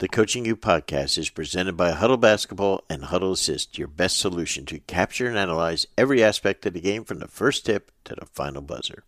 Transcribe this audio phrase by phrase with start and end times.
[0.00, 4.64] The Coaching You podcast is presented by Hudl Basketball and Hudl Assist, your best solution
[4.64, 8.24] to capture and analyze every aspect of the game from the first tip to the
[8.24, 9.04] final buzzer.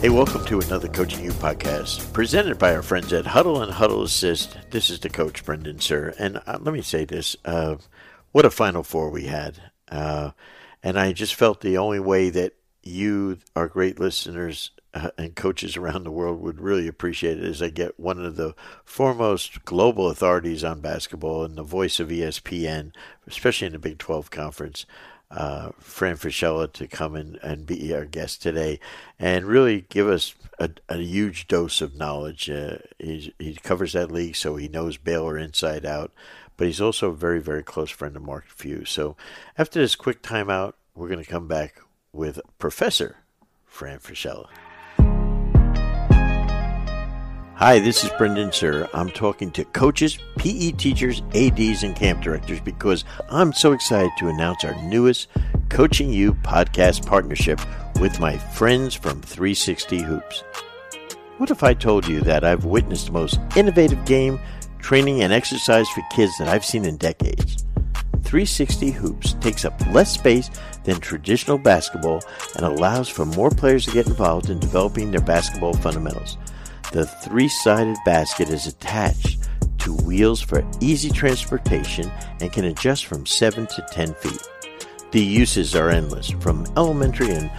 [0.00, 4.04] Hey, welcome to another Coaching You podcast presented by our friends at Hudl and Hudl
[4.04, 4.56] Assist.
[4.70, 6.14] This is the coach, Brendan Suhr.
[6.20, 7.78] And uh, let me say this uh,
[8.30, 9.58] what a Final Four we had.
[9.88, 10.30] Uh,
[10.84, 15.76] and I just felt the only way that you, our great listeners uh, and coaches
[15.76, 20.08] around the world, would really appreciate it as I get one of the foremost global
[20.08, 22.92] authorities on basketball and the voice of ESPN,
[23.26, 24.86] especially in the Big 12 conference.
[25.30, 28.78] Uh, Fran Fraschilla to come and, and be our guest today
[29.18, 32.50] and really give us a, a huge dose of knowledge.
[32.50, 36.12] Uh, he covers that league, so he knows Baylor inside out,
[36.58, 38.84] but he's also a very, very close friend of Mark Few.
[38.84, 39.16] So
[39.56, 41.80] after this quick timeout, we're going to come back
[42.12, 43.16] with Professor
[43.64, 44.48] Fran Fraschilla.
[47.54, 48.88] Hi, this is Brendan Suhr.
[48.92, 54.28] I'm talking to coaches, PE teachers, ADs, and camp directors because I'm so excited to
[54.28, 55.28] announce our newest
[55.70, 57.60] Coaching You podcast partnership
[58.00, 60.42] with my friends from 360 Hoops.
[61.38, 64.38] What if I told you that I've witnessed the most innovative game,
[64.80, 67.64] training, and exercise for kids that I've seen in decades?
[68.24, 70.50] 360 Hoops takes up less space
[70.84, 72.22] than traditional basketball
[72.56, 76.36] and allows for more players to get involved in developing their basketball fundamentals.
[76.92, 79.38] The three sided basket is attached
[79.78, 82.10] to wheels for easy transportation
[82.40, 84.48] and can adjust from 7 to 10 feet.
[85.10, 87.50] The uses are endless, from elementary and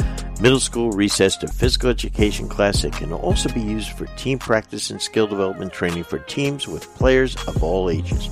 [0.41, 2.83] middle school recess to physical education class.
[2.83, 6.94] It can also be used for team practice and skill development training for teams with
[6.95, 8.29] players of all ages.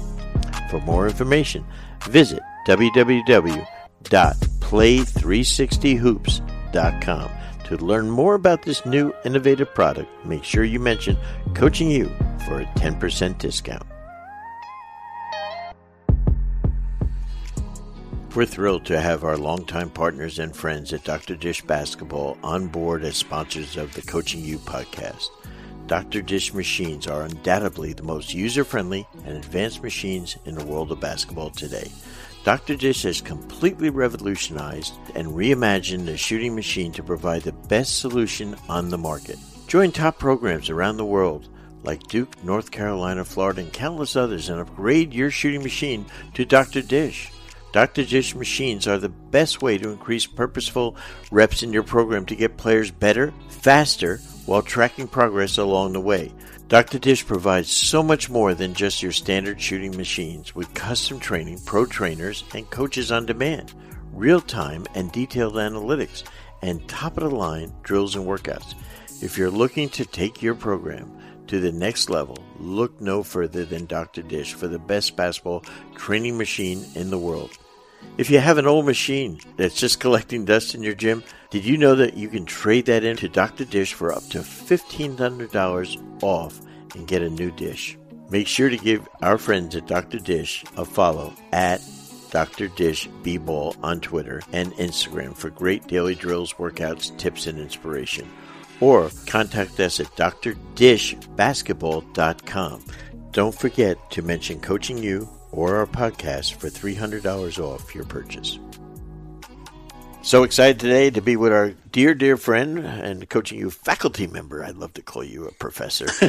[0.69, 1.66] For more information,
[2.08, 2.42] visit
[4.72, 7.31] www.play360hoops.com.
[7.66, 11.17] To learn more about this new innovative product, make sure you mention
[11.53, 12.08] Coaching You
[12.45, 13.83] for a 10% discount.
[18.35, 21.35] We're thrilled to have our longtime partners and friends at Dr.
[21.35, 25.28] Dish Basketball on board as sponsors of the Coaching You podcast.
[25.88, 26.22] Dr.
[26.22, 31.01] Dish machines are undoubtedly the most user friendly and advanced machines in the world of
[31.01, 31.91] basketball today.
[32.44, 32.75] Dr.
[32.75, 38.90] Dish has completely revolutionized and reimagined the shooting machine to provide the best solution on
[38.90, 39.38] the market.
[39.68, 41.47] Join top programs around the world
[41.84, 46.81] like Duke, North Carolina, Florida, and countless others and upgrade your shooting machine to Dr.
[46.81, 47.31] Dish.
[47.74, 48.03] Dr.
[48.03, 50.96] Dish machines are the best way to increase purposeful
[51.31, 56.34] reps in your program to get players better, faster, while tracking progress along the way.
[56.72, 57.00] Dr.
[57.00, 61.86] Dish provides so much more than just your standard shooting machines with custom training, pro
[61.86, 63.74] trainers, and coaches on demand,
[64.14, 66.24] real time and detailed analytics,
[66.62, 68.74] and top of the line drills and workouts.
[69.22, 71.12] If you're looking to take your program
[71.48, 74.22] to the next level, look no further than Dr.
[74.22, 75.66] Dish for the best basketball
[75.96, 77.52] training machine in the world.
[78.17, 81.77] If you have an old machine that's just collecting dust in your gym, did you
[81.77, 83.63] know that you can trade that into Dr.
[83.66, 86.59] Dish for up to $1,500 off
[86.94, 87.97] and get a new dish?
[88.29, 90.17] Make sure to give our friends at Dr.
[90.19, 91.81] Dish a follow at
[92.31, 92.67] Dr.
[92.67, 98.29] Dish B-Ball on Twitter and Instagram for great daily drills, workouts, tips, and inspiration.
[98.81, 102.85] Or contact us at drdishbasketball.com.
[103.31, 108.59] Don't forget to mention Coaching You or our podcast for $300 off your purchase.
[110.23, 114.63] So excited today to be with our dear, dear friend and coaching you faculty member.
[114.63, 116.06] I'd love to call you a professor.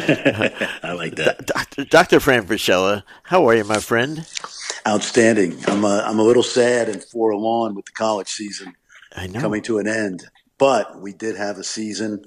[0.82, 1.46] I like that.
[1.46, 1.84] Dr.
[1.84, 2.18] Dr.
[2.18, 4.26] Fran Fraschilla, how are you, my friend?
[4.88, 5.58] Outstanding.
[5.66, 8.74] I'm a, I'm a little sad and forlorn with the college season
[9.34, 10.24] coming to an end,
[10.56, 12.24] but we did have a season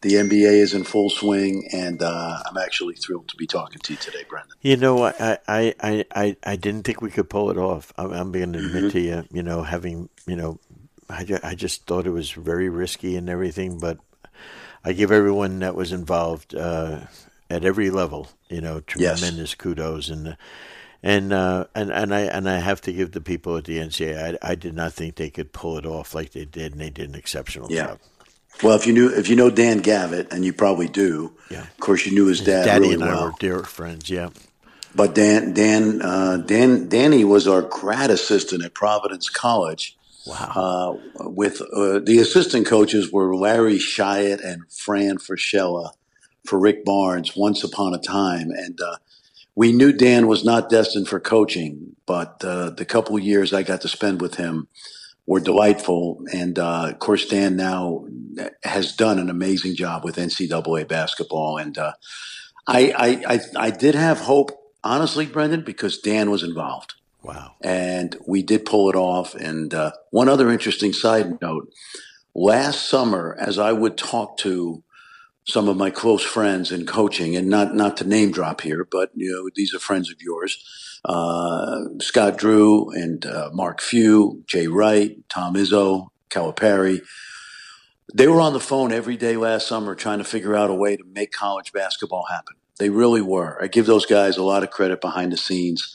[0.00, 3.92] the NBA is in full swing, and uh, I'm actually thrilled to be talking to
[3.92, 4.54] you today, Brendan.
[4.62, 7.92] You know, I I, I, I, I didn't think we could pull it off.
[7.96, 8.90] I'm, I'm going to admit mm-hmm.
[8.90, 10.60] to you, you know, having, you know,
[11.10, 13.98] I, I just thought it was very risky and everything, but
[14.84, 17.00] I give everyone that was involved uh,
[17.50, 19.54] at every level, you know, tremendous yes.
[19.54, 20.36] kudos and.
[21.00, 24.36] And uh, and and I and I have to give the people at the NCAA.
[24.42, 26.90] I, I did not think they could pull it off like they did, and they
[26.90, 27.86] did an exceptional yeah.
[27.86, 27.98] job.
[28.62, 31.62] Well, if you knew if you know Dan Gavitt, and you probably do, yeah.
[31.62, 32.64] Of course, you knew his, his dad.
[32.64, 33.20] Daddy really and well.
[33.20, 34.10] I were dear friends.
[34.10, 34.30] Yeah.
[34.94, 39.96] But Dan, Dan, uh, Dan, Danny was our grad assistant at Providence College.
[40.26, 40.98] Wow.
[41.18, 45.92] Uh, with uh, the assistant coaches were Larry Shyatt and Fran Fraschilla
[46.44, 48.96] for Rick Barnes once upon a time, and uh,
[49.54, 51.96] we knew Dan was not destined for coaching.
[52.04, 54.68] But uh, the couple years I got to spend with him
[55.28, 56.24] were delightful.
[56.32, 58.06] And uh, of course, Dan now
[58.64, 61.58] has done an amazing job with NCAA basketball.
[61.58, 61.92] And uh,
[62.66, 64.52] I, I, I, I did have hope,
[64.82, 66.94] honestly, Brendan, because Dan was involved.
[67.22, 67.56] Wow.
[67.60, 69.34] And we did pull it off.
[69.34, 71.70] And uh, one other interesting side note
[72.34, 74.82] last summer, as I would talk to
[75.44, 79.10] some of my close friends in coaching, and not not to name drop here, but
[79.14, 80.62] you know these are friends of yours.
[81.04, 87.00] Uh, Scott Drew and uh, Mark Few, Jay Wright, Tom Izzo, Calipari.
[88.14, 90.96] They were on the phone every day last summer trying to figure out a way
[90.96, 92.56] to make college basketball happen.
[92.78, 93.62] They really were.
[93.62, 95.94] I give those guys a lot of credit behind the scenes.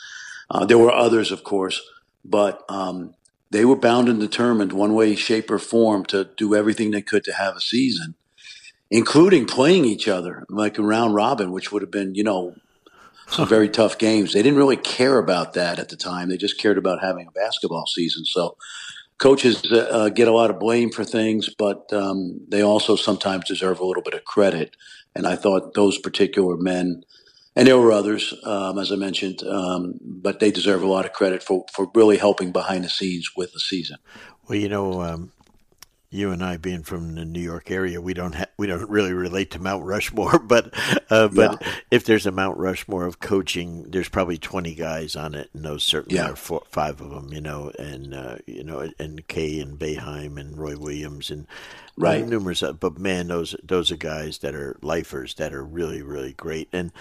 [0.49, 1.81] Uh, there were others, of course,
[2.23, 3.15] but um,
[3.51, 7.23] they were bound and determined, one way, shape, or form, to do everything they could
[7.23, 8.15] to have a season
[8.93, 12.53] including playing each other like a round robin, which would have been, you know,
[13.33, 14.33] some very tough games.
[14.33, 16.29] They didn't really care about that at the time.
[16.29, 18.25] They just cared about having a basketball season.
[18.25, 18.57] So
[19.17, 23.45] coaches uh, uh, get a lot of blame for things, but um, they also sometimes
[23.45, 24.75] deserve a little bit of credit.
[25.15, 27.03] And I thought those particular men,
[27.55, 31.13] and there were others, um, as I mentioned, um, but they deserve a lot of
[31.13, 33.97] credit for, for really helping behind the scenes with the season.
[34.47, 35.31] Well, you know, um,
[36.13, 39.13] you and I being from the New York area, we don't ha- we don't really
[39.13, 40.73] relate to Mount Rushmore, but
[41.09, 41.73] uh, but yeah.
[41.91, 45.83] if there's a Mount Rushmore of coaching, there's probably 20 guys on it, and those
[45.83, 46.31] certainly yeah.
[46.31, 50.39] are four, five of them, you know, and uh, you know, and K and Boeheim
[50.39, 51.47] and Roy Williams and
[51.97, 56.01] right numerous, uh, but man, those those are guys that are lifers that are really
[56.01, 56.91] really great, and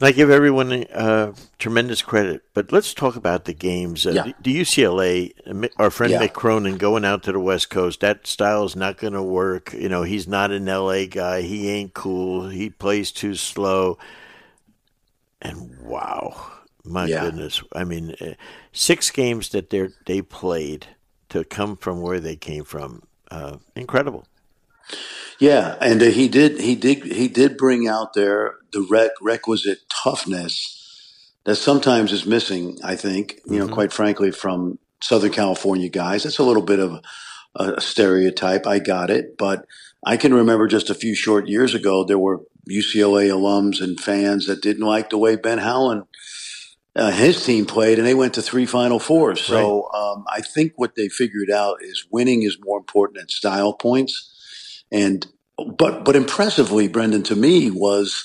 [0.00, 2.42] and I give everyone uh, tremendous credit.
[2.54, 4.06] But let's talk about the games.
[4.06, 4.32] Uh, yeah.
[4.40, 6.22] The UCLA, our friend yeah.
[6.26, 9.74] Mick Cronin going out to the West Coast, that style is not going to work.
[9.74, 11.42] You know, he's not an LA guy.
[11.42, 12.48] He ain't cool.
[12.48, 13.98] He plays too slow.
[15.42, 16.50] And wow,
[16.82, 17.20] my yeah.
[17.20, 17.62] goodness.
[17.74, 18.34] I mean, uh,
[18.72, 20.86] six games that they they played
[21.28, 23.02] to come from where they came from.
[23.30, 24.26] Uh, incredible.
[25.40, 29.78] Yeah, and uh, he did he did he did bring out there the rec- requisite
[29.88, 30.76] toughness
[31.44, 32.78] that sometimes is missing.
[32.84, 33.74] I think you know, mm-hmm.
[33.74, 36.26] quite frankly, from Southern California guys.
[36.26, 37.00] It's a little bit of
[37.56, 38.66] a, a stereotype.
[38.66, 39.66] I got it, but
[40.04, 44.46] I can remember just a few short years ago there were UCLA alums and fans
[44.46, 46.04] that didn't like the way Ben Howland.
[46.94, 49.40] Uh, his team played and they went to three Final Fours.
[49.40, 50.00] So right.
[50.00, 54.29] um, I think what they figured out is winning is more important than style points.
[54.92, 55.26] And
[55.76, 58.24] but but impressively, Brendan, to me was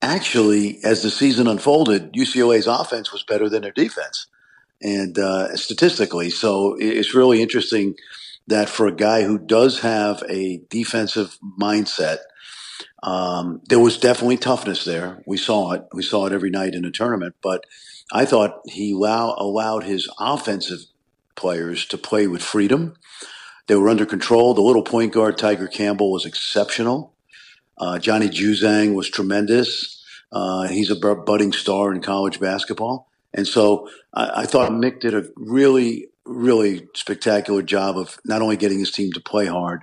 [0.00, 4.26] actually as the season unfolded, UCLA's offense was better than their defense,
[4.82, 7.94] and uh, statistically, so it's really interesting
[8.48, 12.18] that for a guy who does have a defensive mindset.
[13.02, 15.22] Um, there was definitely toughness there.
[15.26, 15.84] We saw it.
[15.92, 17.34] We saw it every night in the tournament.
[17.42, 17.64] But
[18.12, 20.80] I thought he allow, allowed his offensive
[21.34, 22.94] players to play with freedom
[23.66, 24.54] they were under control.
[24.54, 27.14] The little point guard, Tiger Campbell, was exceptional.
[27.78, 30.04] Uh, Johnny Juzang was tremendous.
[30.30, 33.08] Uh, he's a budding star in college basketball.
[33.34, 38.56] And so I, I, thought Mick did a really, really spectacular job of not only
[38.56, 39.82] getting his team to play hard,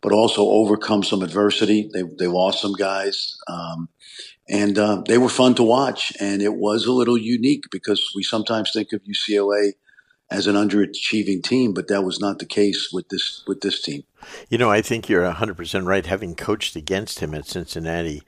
[0.00, 1.90] but also overcome some adversity.
[1.92, 3.36] They, they lost some guys.
[3.48, 3.88] Um,
[4.48, 6.12] and uh, they were fun to watch.
[6.20, 9.72] And it was a little unique because we sometimes think of UCLA–
[10.30, 14.04] as an underachieving team, but that was not the case with this with this team.
[14.48, 16.04] You know, I think you're 100% right.
[16.04, 18.22] Having coached against him at Cincinnati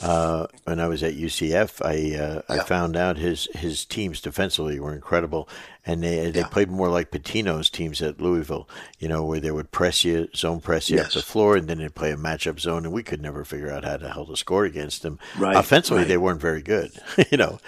[0.00, 2.62] uh, when I was at UCF, I uh, yeah.
[2.62, 5.48] I found out his his teams defensively were incredible,
[5.86, 6.48] and they they yeah.
[6.48, 8.68] played more like Pitino's teams at Louisville.
[8.98, 11.06] You know, where they would press you, zone press you yes.
[11.06, 13.70] up the floor, and then they'd play a matchup zone, and we could never figure
[13.70, 15.18] out how to hell to score against them.
[15.38, 15.56] Right.
[15.56, 16.08] Offensively, right.
[16.08, 16.90] they weren't very good.
[17.30, 17.60] you know,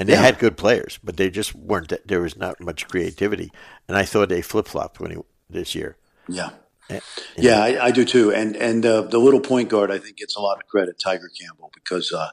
[0.00, 0.22] and they yeah.
[0.22, 1.92] had good players, but they just weren't.
[2.06, 3.52] There was not much creativity,
[3.86, 5.18] and I thought they flip flopped when he
[5.50, 5.98] this year.
[6.26, 6.50] Yeah,
[6.88, 7.02] and,
[7.36, 8.32] yeah, I, I, do too.
[8.32, 11.30] And and uh, the little point guard, I think, gets a lot of credit, Tiger
[11.38, 12.30] Campbell, because uh,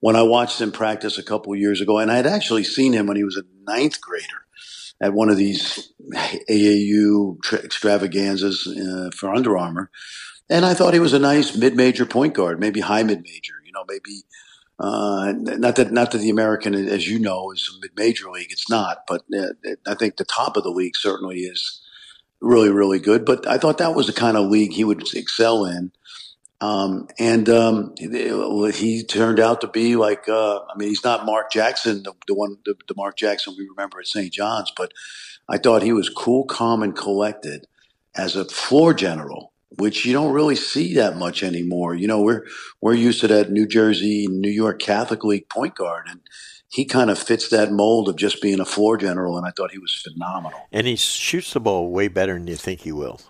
[0.00, 3.06] when I watched him practice a couple years ago, and I had actually seen him
[3.06, 4.26] when he was a ninth grader
[4.98, 5.92] at one of these
[6.48, 9.90] AAU extravaganzas uh, for Under Armour,
[10.48, 13.54] and I thought he was a nice mid-major point guard, maybe high mid-major.
[13.66, 14.22] You know, maybe
[14.78, 18.50] uh, not that not that the American, as you know, is a major league.
[18.50, 19.52] It's not, but uh,
[19.86, 21.80] I think the top of the league certainly is
[22.40, 23.24] really really good.
[23.24, 25.92] But I thought that was the kind of league he would excel in.
[26.60, 31.50] Um, and um, he turned out to be like uh, I mean he's not Mark
[31.50, 34.32] Jackson the, the one the, the, Mark Jackson we remember at St.
[34.32, 34.92] John's but
[35.48, 37.66] I thought he was cool calm and collected
[38.14, 41.94] as a floor general which you don't really see that much anymore.
[41.94, 42.46] You know, we're
[42.80, 46.20] we're used to that New Jersey, New York Catholic League point guard, and
[46.68, 49.72] he kind of fits that mold of just being a floor general, and I thought
[49.72, 50.60] he was phenomenal.
[50.72, 53.20] And he shoots the ball way better than you think he will.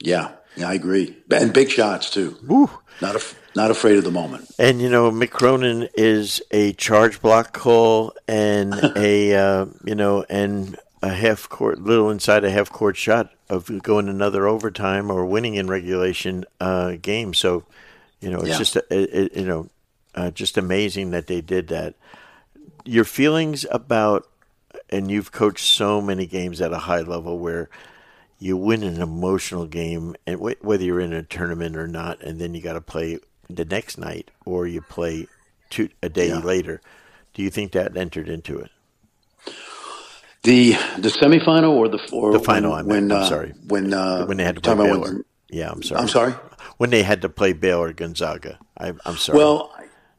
[0.00, 1.16] Yeah, yeah, I agree.
[1.30, 2.36] And big shots too.
[2.46, 2.70] Woo.
[3.00, 3.16] Not
[3.56, 4.50] not afraid of the moment.
[4.58, 10.24] And you know, Mick Cronin is a charge block call and a uh, you know
[10.28, 15.26] and a half court, little inside a half court shot of going another overtime or
[15.26, 17.34] winning in regulation uh, game.
[17.34, 17.64] So,
[18.20, 18.58] you know, it's yeah.
[18.58, 19.68] just a, it, you know,
[20.14, 21.94] uh, just amazing that they did that
[22.84, 24.28] your feelings about,
[24.90, 27.68] and you've coached so many games at a high level where
[28.38, 32.54] you win an emotional game, and whether you're in a tournament or not, and then
[32.54, 33.18] you got to play
[33.48, 35.26] the next night or you play
[35.70, 36.38] two, a day yeah.
[36.38, 36.80] later.
[37.32, 38.70] Do you think that entered into it?
[40.44, 42.72] The the semifinal or the or the final?
[42.72, 43.54] When, when I'm uh, sorry.
[43.66, 45.00] When uh, when they had to play Baylor.
[45.00, 46.00] When, yeah, I'm sorry.
[46.00, 46.34] I'm sorry.
[46.76, 48.58] When they had to play Baylor Gonzaga.
[48.76, 49.38] I, am sorry.
[49.38, 49.72] Well,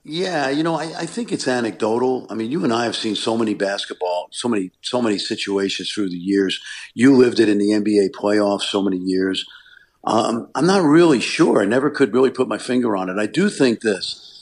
[0.04, 2.28] yeah, you know, I, I, think it's anecdotal.
[2.30, 5.92] I mean, you and I have seen so many basketball, so many, so many situations
[5.92, 6.62] through the years.
[6.94, 9.46] You lived it in the NBA playoffs so many years.
[10.04, 11.62] Um, I'm not really sure.
[11.62, 13.18] I never could really put my finger on it.
[13.18, 14.35] I do think this.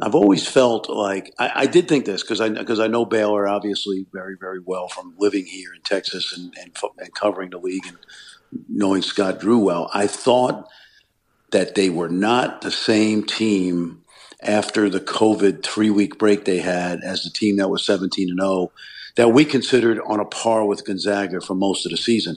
[0.00, 3.48] I've always felt like I, I did think this because I because I know Baylor
[3.48, 7.86] obviously very very well from living here in Texas and, and, and covering the league
[7.86, 7.98] and
[8.68, 9.90] knowing Scott Drew well.
[9.92, 10.68] I thought
[11.50, 14.02] that they were not the same team
[14.40, 18.40] after the COVID three week break they had as the team that was 17 and
[18.40, 18.70] 0
[19.16, 22.36] that we considered on a par with Gonzaga for most of the season.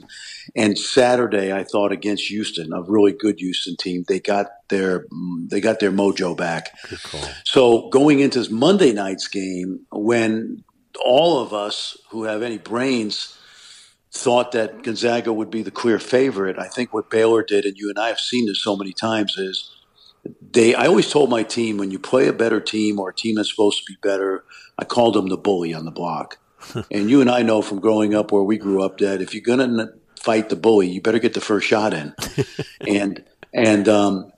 [0.56, 5.06] And Saturday, I thought against Houston, a really good Houston team, they got their
[5.48, 6.70] they got their mojo back.
[7.44, 10.64] So going into this Monday night's game, when
[11.04, 13.36] all of us who have any brains
[14.10, 17.88] thought that Gonzaga would be the clear favorite, I think what Baylor did, and you
[17.88, 19.70] and I have seen this so many times, is
[20.52, 23.36] they I always told my team when you play a better team or a team
[23.36, 24.44] that's supposed to be better,
[24.78, 26.38] I called them the bully on the block.
[26.90, 29.42] and you and I know from growing up where we grew up that if you're
[29.42, 29.88] gonna
[30.22, 32.14] fight the bully, you better get the first shot in.
[32.86, 34.32] and and um,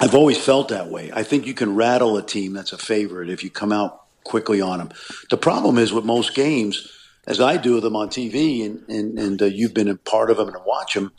[0.00, 1.10] I've always felt that way.
[1.12, 4.60] I think you can rattle a team that's a favorite if you come out quickly
[4.60, 4.90] on them.
[5.30, 6.88] The problem is with most games,
[7.26, 10.36] as I do them on TV, and and, and uh, you've been a part of
[10.36, 11.12] them and watch them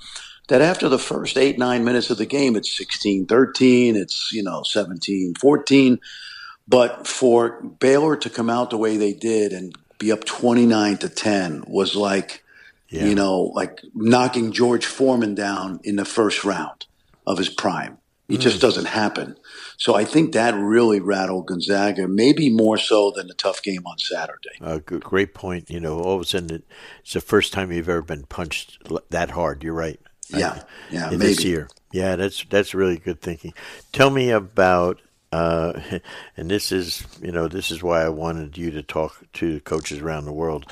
[0.52, 4.44] that after the first eight, nine minutes of the game, it's 16 13, it's, you
[4.44, 5.98] know, 17 14.
[6.68, 11.10] But for Baylor to come out the way they did and be up 29 to
[11.10, 12.44] 10 was like,
[12.92, 13.06] yeah.
[13.06, 16.86] you know, like knocking George Foreman down in the first round
[17.26, 17.98] of his prime.
[18.30, 18.42] It mm.
[18.42, 19.36] just doesn't happen.
[19.78, 23.98] So I think that really rattled Gonzaga, maybe more so than the tough game on
[23.98, 24.58] Saturday.
[24.62, 25.70] Uh, great point.
[25.70, 26.64] You know, all of a sudden,
[27.00, 28.78] it's the first time you've ever been punched
[29.10, 29.64] that hard.
[29.64, 30.00] You're right.
[30.30, 31.18] Yeah, yeah, maybe.
[31.18, 31.68] this year.
[31.92, 33.54] Yeah, that's that's really good thinking.
[33.92, 35.74] Tell me about, uh,
[36.38, 40.00] and this is you know this is why I wanted you to talk to coaches
[40.00, 40.68] around the world.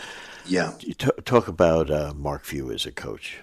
[0.50, 3.38] Yeah, t- talk about uh, Mark Few as a coach.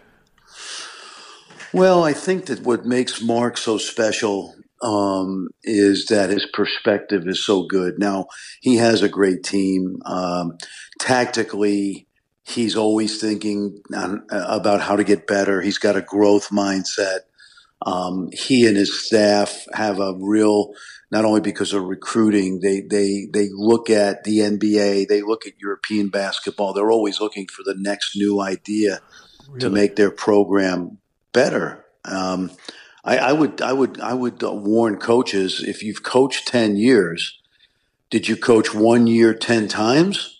[1.72, 7.44] Well, I think that what makes Mark so special um, is that his perspective is
[7.44, 7.98] so good.
[7.98, 8.26] Now
[8.60, 9.98] he has a great team.
[10.04, 10.58] Um,
[10.98, 12.06] tactically,
[12.46, 15.60] He's always thinking on, uh, about how to get better.
[15.60, 17.20] He's got a growth mindset.
[17.84, 20.72] Um, he and his staff have a real,
[21.10, 25.60] not only because of recruiting, they, they, they look at the NBA, they look at
[25.60, 26.72] European basketball.
[26.72, 29.00] They're always looking for the next new idea
[29.48, 29.60] really?
[29.60, 30.98] to make their program
[31.32, 31.84] better.
[32.04, 32.50] Um,
[33.04, 37.38] I, I, would, I would, I would warn coaches if you've coached 10 years,
[38.10, 40.36] did you coach one year 10 times?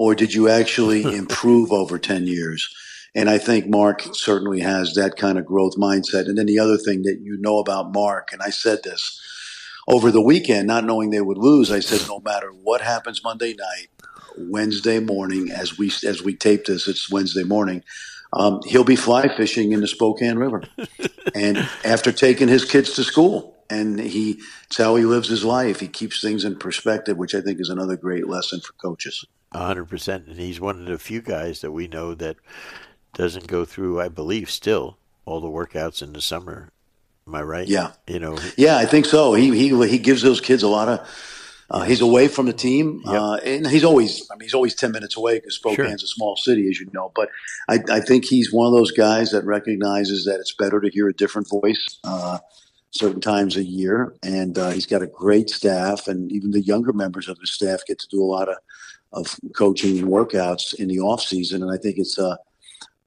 [0.00, 2.74] or did you actually improve over 10 years?
[3.14, 6.26] And I think Mark certainly has that kind of growth mindset.
[6.26, 9.20] And then the other thing that you know about Mark, and I said this
[9.88, 13.54] over the weekend, not knowing they would lose, I said, no matter what happens Monday
[13.54, 13.88] night,
[14.38, 17.82] Wednesday morning, as we as we tape this, it's Wednesday morning.
[18.32, 20.62] Um, he'll be fly fishing in the Spokane River,
[21.34, 25.80] and after taking his kids to school, and he it's how he lives his life.
[25.80, 29.26] He keeps things in perspective, which I think is another great lesson for coaches
[29.58, 32.36] hundred percent, and he's one of the few guys that we know that
[33.14, 34.00] doesn't go through.
[34.00, 36.70] I believe still all the workouts in the summer.
[37.26, 37.68] Am I right?
[37.68, 37.92] Yeah.
[38.06, 38.38] You know.
[38.56, 39.34] Yeah, I think so.
[39.34, 41.08] He he he gives those kids a lot of.
[41.72, 43.14] Uh, he's away from the team, yep.
[43.14, 44.28] uh, and he's always.
[44.28, 46.06] I mean, he's always ten minutes away because Spokane's sure.
[46.06, 47.12] a small city, as you know.
[47.14, 47.28] But
[47.68, 51.08] I, I, think he's one of those guys that recognizes that it's better to hear
[51.08, 52.40] a different voice uh,
[52.90, 56.92] certain times a year, and uh, he's got a great staff, and even the younger
[56.92, 58.56] members of his staff get to do a lot of
[59.12, 62.36] of coaching and workouts in the off season, and I think it's a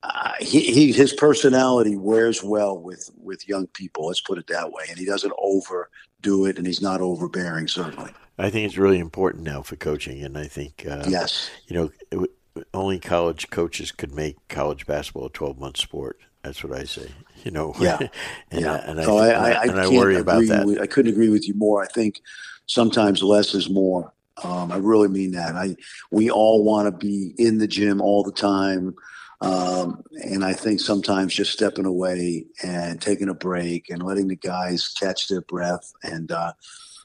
[0.03, 4.07] uh, he, he his personality wears well with with young people.
[4.07, 4.83] Let's put it that way.
[4.89, 7.69] And he doesn't overdo it, and he's not overbearing.
[7.69, 11.91] Certainly, I think it's really important now for coaching, and I think uh, yes, you
[12.12, 12.27] know,
[12.74, 16.19] only college coaches could make college basketball a twelve month sport.
[16.43, 17.10] That's what I say.
[17.45, 18.00] You know, yeah,
[18.51, 18.83] and, yeah.
[18.86, 20.65] and I, I, I, and I worry about that.
[20.65, 21.81] With, I couldn't agree with you more.
[21.81, 22.22] I think
[22.65, 24.13] sometimes less is more.
[24.43, 25.55] Um, I really mean that.
[25.55, 25.77] I
[26.12, 28.95] we all want to be in the gym all the time,
[29.43, 34.38] um, and I think sometimes just stepping away and taking a break and letting the
[34.38, 35.91] guys catch their breath.
[36.01, 36.53] And uh,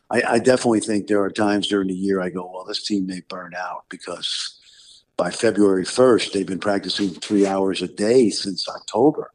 [0.08, 3.08] I, I definitely think there are times during the year I go, well, this team
[3.08, 4.56] may burn out because
[5.16, 9.32] by February 1st, they've been practicing three hours a day since October.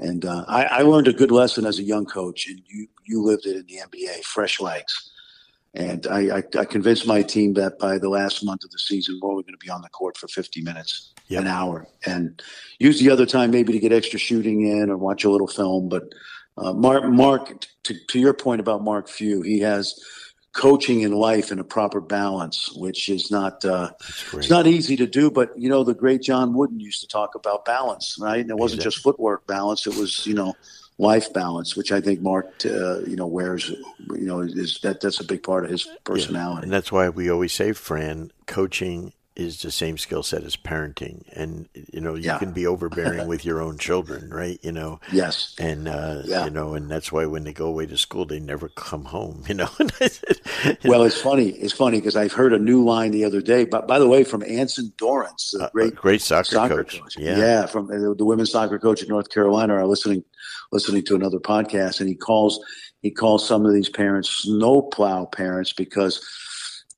[0.00, 3.22] And uh, I, I, learned a good lesson as a young coach, and you, you
[3.22, 5.12] lived it in the NBA, fresh legs.
[5.74, 9.18] And I, I, I, convinced my team that by the last month of the season,
[9.20, 11.42] we're only going to be on the court for 50 minutes, yep.
[11.42, 12.40] an hour, and
[12.78, 15.88] use the other time maybe to get extra shooting in or watch a little film.
[15.88, 16.04] But
[16.56, 19.98] uh, Mark, Mark, to, to your point about Mark Few, he has
[20.52, 23.90] coaching in life in a proper balance, which is not uh,
[24.34, 25.30] it's not easy to do.
[25.30, 28.40] But you know, the great John Wooden used to talk about balance, right?
[28.40, 28.92] And it wasn't exactly.
[28.92, 30.54] just footwork balance; it was you know
[30.98, 35.20] life balance, which I think Mark, uh, you know, wears, you know, is that that's
[35.20, 36.60] a big part of his personality.
[36.60, 36.62] Yeah.
[36.64, 41.24] And that's why we always say, Fran, coaching is the same skill set as parenting,
[41.32, 42.38] and you know, you yeah.
[42.38, 44.60] can be overbearing with your own children, right?
[44.62, 46.44] You know, yes, and uh, yeah.
[46.44, 49.42] you know, and that's why when they go away to school, they never come home.
[49.54, 49.68] You know.
[50.84, 51.48] well, it's funny.
[51.50, 53.64] It's funny because I've heard a new line the other day.
[53.64, 57.00] But by the way, from Anson Dorrance, a great, uh, great soccer, soccer coach.
[57.00, 57.16] coach.
[57.18, 59.74] Yeah, yeah, from uh, the women's soccer coach in North Carolina.
[59.74, 60.24] Are listening
[60.74, 62.62] listening to another podcast, and he calls
[63.00, 66.20] he calls some of these parents snowplow parents because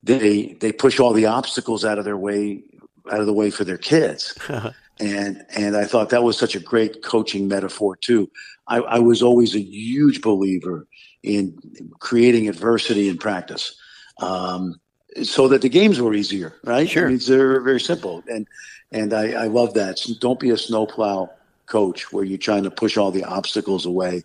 [0.03, 2.63] they they push all the obstacles out of their way
[3.11, 4.37] out of the way for their kids.
[4.99, 8.29] and and I thought that was such a great coaching metaphor too.
[8.67, 10.87] I, I was always a huge believer
[11.23, 11.57] in
[11.99, 13.79] creating adversity in practice.
[14.19, 14.75] Um,
[15.23, 16.89] so that the games were easier, right?
[16.89, 17.05] Sure.
[17.05, 18.47] I mean, they're very simple, and
[18.91, 19.99] and I, I love that.
[19.99, 21.29] So don't be a snowplow
[21.67, 24.23] coach where you're trying to push all the obstacles away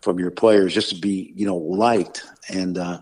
[0.00, 2.24] from your players just to be, you know, liked.
[2.48, 3.00] And uh,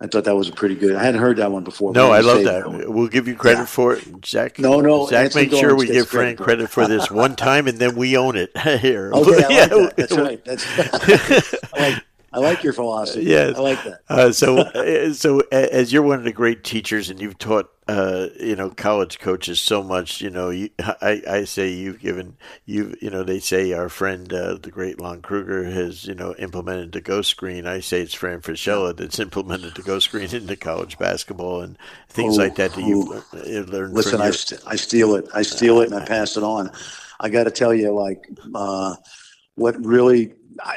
[0.00, 0.96] I thought that was a pretty good.
[0.96, 1.92] I hadn't heard that one before.
[1.92, 2.64] No, I love that.
[2.64, 2.90] that.
[2.90, 3.66] We'll give you credit yeah.
[3.66, 4.58] for it, Zach.
[4.58, 5.34] No, no, Zach.
[5.34, 8.56] Make sure we give Frank credit for this one time, and then we own it
[8.80, 9.12] here.
[9.14, 9.96] Okay, I like that.
[9.96, 10.44] That's right.
[10.44, 11.72] That's.
[11.72, 13.24] Like I like your philosophy.
[13.24, 14.00] Yes, I like that.
[14.08, 18.28] Uh, so, uh, so as you're one of the great teachers, and you've taught, uh,
[18.40, 20.22] you know, college coaches so much.
[20.22, 24.32] You know, you, I, I say you've given you've you know, they say our friend,
[24.32, 27.66] uh, the great Lon Kruger, has, you know, implemented the ghost screen.
[27.66, 31.76] I say it's Fran Fraschilla that's implemented the ghost screen into college basketball and
[32.08, 33.94] things like that that you've uh, learned.
[33.94, 35.28] Listen, I, st- I steal it.
[35.34, 36.70] I steal it and I pass it on.
[37.20, 38.96] I got to tell you, like, uh,
[39.54, 40.32] what really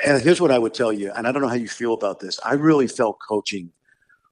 [0.06, 2.20] and here's what I would tell you, and I don't know how you feel about
[2.20, 2.40] this.
[2.46, 3.72] I really felt coaching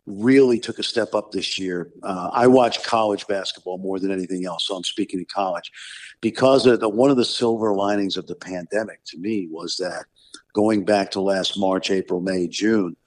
[0.05, 1.89] really took a step up this year.
[2.03, 5.71] Uh, I watch college basketball more than anything else, so I'm speaking in college
[6.19, 10.05] because the, one of the silver linings of the pandemic to me was that
[10.53, 12.97] going back to last March, April, May, June,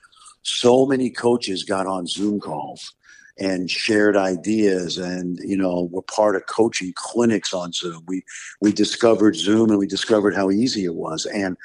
[0.42, 2.94] so many coaches got on Zoom calls
[3.38, 8.22] and shared ideas and you know were part of coaching clinics on zoom we
[8.62, 11.56] we discovered zoom and we discovered how easy it was and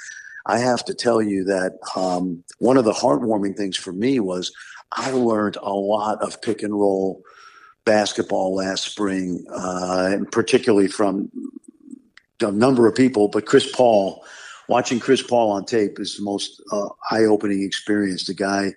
[0.45, 4.51] I have to tell you that um, one of the heartwarming things for me was
[4.91, 7.21] I learned a lot of pick and roll
[7.85, 11.31] basketball last spring, uh, and particularly from
[12.41, 13.27] a number of people.
[13.27, 14.25] But Chris Paul,
[14.67, 18.25] watching Chris Paul on tape is the most uh, eye-opening experience.
[18.25, 18.73] The guy,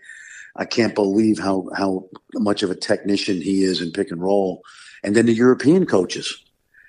[0.56, 4.62] I can't believe how how much of a technician he is in pick and roll.
[5.02, 6.43] And then the European coaches.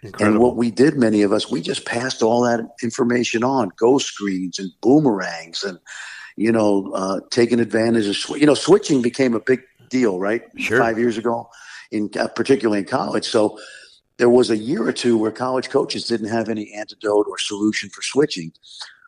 [0.06, 0.36] Incredible.
[0.36, 4.08] And what we did, many of us, we just passed all that information on, ghost
[4.08, 5.80] screens and boomerangs, and
[6.36, 10.44] you know, uh, taking advantage of sw- you know, switching became a big deal, right?
[10.58, 10.80] Sure.
[10.80, 11.50] Five years ago,
[11.92, 13.26] in uh, particularly in college.
[13.26, 13.58] So
[14.18, 17.90] there was a year or two where college coaches didn't have any antidote or solution
[17.90, 18.52] for switching.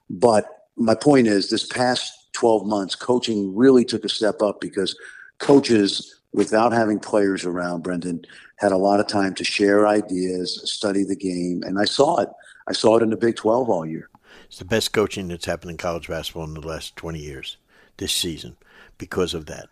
[0.10, 4.96] But my point is, this past 12 months, coaching really took a step up because
[5.40, 8.26] coaches, without having players around, Brendan,
[8.58, 12.30] had a lot of time to share ideas, study the game, and I saw it.
[12.68, 14.10] I saw it in the Big 12 all year.
[14.46, 17.58] It's the best coaching that's happened in college basketball in the last 20 years
[17.98, 18.56] this season
[18.98, 19.68] because of that.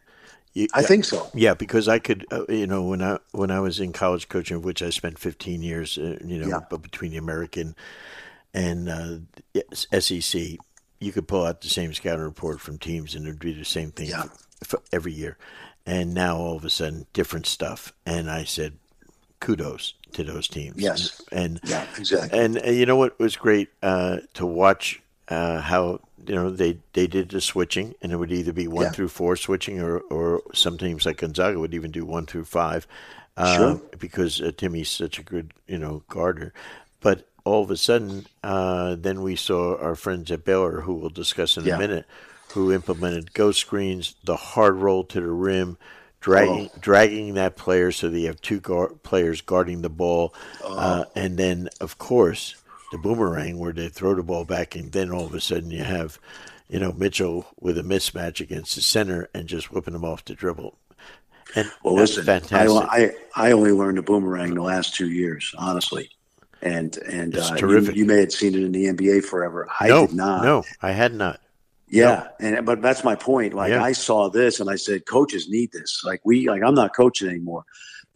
[0.54, 1.30] You, I think so.
[1.34, 4.62] Yeah, because I could, uh, you know, when I when I was in college coaching,
[4.62, 6.60] which I spent 15 years, uh, you know, yeah.
[6.70, 7.76] but between the American
[8.54, 9.18] and uh,
[9.74, 10.58] SEC,
[11.00, 13.92] you could pull out the same scouting report from teams, and it'd be the same
[13.92, 14.24] thing yeah.
[14.64, 15.38] for, for every year
[15.86, 17.94] and now all of a sudden different stuff.
[18.06, 18.74] And I said,
[19.40, 20.78] kudos to those teams.
[20.78, 22.38] Yes, and yeah, exactly.
[22.38, 26.80] And, and you know what was great uh, to watch uh, how you know they
[26.94, 28.92] they did the switching, and it would either be one yeah.
[28.92, 32.88] through four switching, or or some teams like Gonzaga would even do one through five,
[33.38, 33.82] uh, sure.
[34.00, 36.54] because uh, Timme's such a good you know guarder.
[37.02, 41.12] But all of a sudden, uh, then we saw our friends at Baylor, who we'll
[41.12, 41.76] discuss in yeah.
[41.76, 42.06] a minute,
[42.56, 45.78] who implemented ghost screens, the hard roll to the rim,
[46.22, 46.78] dragging oh.
[46.80, 50.78] dragging that player so that you have two guard, players guarding the ball, oh.
[50.78, 52.56] uh, and then of course
[52.94, 55.84] the boomerang where they throw the ball back, and then all of a sudden you
[55.84, 56.18] have,
[56.70, 60.34] you know, Mitchell with a mismatch against the center and just whipping them off the
[60.34, 60.78] dribble.
[61.58, 62.90] And well, listen, fantastic.
[62.90, 66.10] I, I, I only learned the boomerang the last two years, honestly
[66.62, 69.68] and and uh, you, you, may have seen it in the NBA forever.
[69.78, 70.44] I no, did not.
[70.44, 71.42] No, I had not.
[71.96, 72.48] Yeah, no.
[72.48, 73.54] and but that's my point.
[73.54, 73.84] Like yeah.
[73.84, 76.04] I saw this and I said, coaches need this.
[76.06, 77.66] Like we, like I'm not coaching anymore,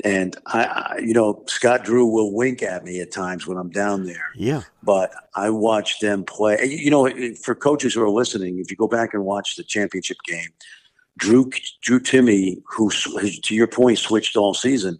[0.04, 3.70] and I, I, you know, Scott Drew will wink at me at times when I'm
[3.70, 4.32] down there.
[4.36, 6.66] Yeah, but I watch them play.
[6.66, 10.18] You know, for coaches who are listening, if you go back and watch the championship
[10.26, 10.50] game,
[11.18, 11.50] Drew
[11.82, 15.00] Drew Timme, who to your point switched all season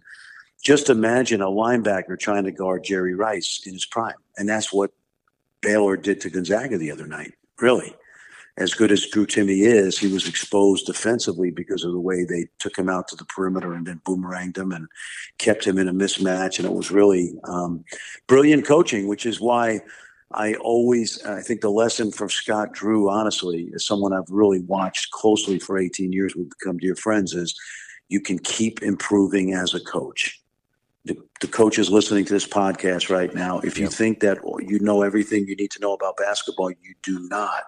[0.62, 4.14] just imagine a linebacker trying to guard Jerry Rice in his prime.
[4.36, 4.92] And that's what
[5.60, 7.94] Baylor did to Gonzaga the other night, really.
[8.56, 12.46] As good as Drew Timme is, he was exposed defensively because of the way they
[12.58, 14.86] took him out to the perimeter and then boomeranged him and
[15.38, 16.58] kept him in a mismatch.
[16.58, 17.84] And it was really um,
[18.26, 19.80] brilliant coaching, which is why
[20.32, 25.10] I always, I think the lesson from Scott Drew, honestly, as someone I've really watched
[25.12, 27.58] closely for 18 years, we've become dear friends, is
[28.08, 30.40] you can keep improving as a coach
[31.04, 33.92] the, the coaches listening to this podcast right now, if you yep.
[33.92, 37.64] think that you know everything you need to know about basketball, you do not.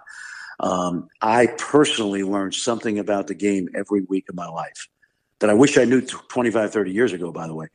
[0.62, 4.88] Um, I personally learned something about the game every week of my life
[5.40, 7.66] that I wish I knew 25, 30 years ago, by the way.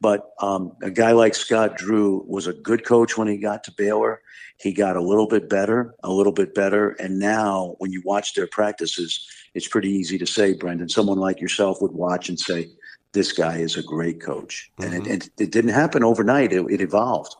[0.00, 3.72] But um, a guy like Scott Drew was a good coach when he got to
[3.76, 4.20] Baylor.
[4.58, 6.90] He got a little bit better, a little bit better.
[6.90, 11.40] And now, when you watch their practices, it's pretty easy to say, Brendan, someone like
[11.40, 12.68] yourself would watch and say,
[13.12, 14.70] this guy is a great coach.
[14.78, 14.92] Mm-hmm.
[14.92, 17.34] And it, it, it, didn't happen overnight, it, it, evolved.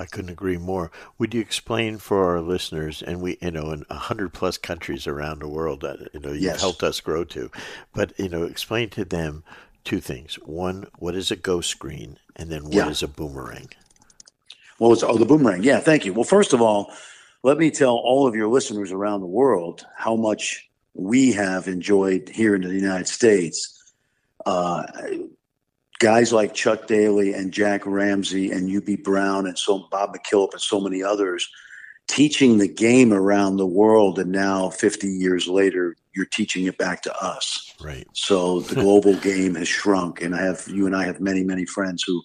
[0.00, 0.90] I couldn't agree more.
[1.18, 5.06] Would you explain for our listeners, and we, you know, in a hundred plus countries
[5.06, 6.60] around the world that you know you've yes.
[6.60, 7.50] helped us grow to,
[7.92, 9.44] but you know, explain to them
[9.84, 12.88] two things: one, what is a ghost screen, and then what yeah.
[12.88, 13.68] is a boomerang?
[14.78, 15.62] Well, it's oh the boomerang.
[15.62, 16.14] Yeah, thank you.
[16.14, 16.90] Well, first of all,
[17.42, 22.30] let me tell all of your listeners around the world how much we have enjoyed
[22.30, 23.92] here in the United States
[24.46, 24.86] uh,
[26.00, 30.60] guys like Chuck Daly and Jack Ramsay and Hubie Brown and so Bob McKillop and
[30.60, 31.48] so many others
[32.08, 34.18] teaching the game around the world.
[34.18, 37.74] And now 50 years later you're teaching it back to us.
[37.80, 38.08] Right.
[38.14, 41.64] So the global game has shrunk and i have you and i have many many
[41.64, 42.20] friends who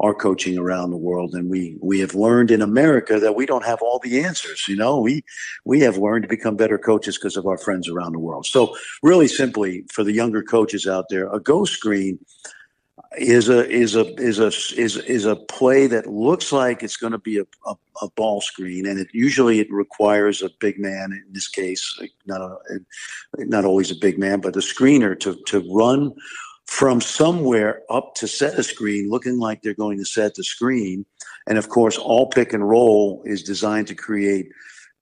[0.00, 1.34] are coaching around the world.
[1.34, 4.76] And we we have learned in America that we don't have all the answers you
[4.76, 5.00] know?
[5.00, 5.24] We
[5.64, 8.46] we have learned to become better coaches because of our friends around the world.
[8.46, 12.18] So really simply for the younger coaches out there a go screen
[13.16, 17.12] is a is a is a is is a play that looks like it's going
[17.12, 21.12] to be a, a, a, ball screen, and it usually it requires a big man.
[21.12, 22.56] In this case, not a
[23.36, 26.14] not always a big man, but a screener to to run
[26.66, 31.06] from somewhere up to set a screen looking like they're going to set the screen.
[31.46, 34.48] And of course, all pick and roll is designed to create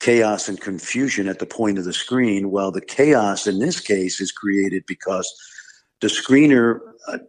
[0.01, 2.51] chaos and confusion at the point of the screen.
[2.51, 5.33] Well, the chaos in this case is created because
[6.01, 6.81] the screener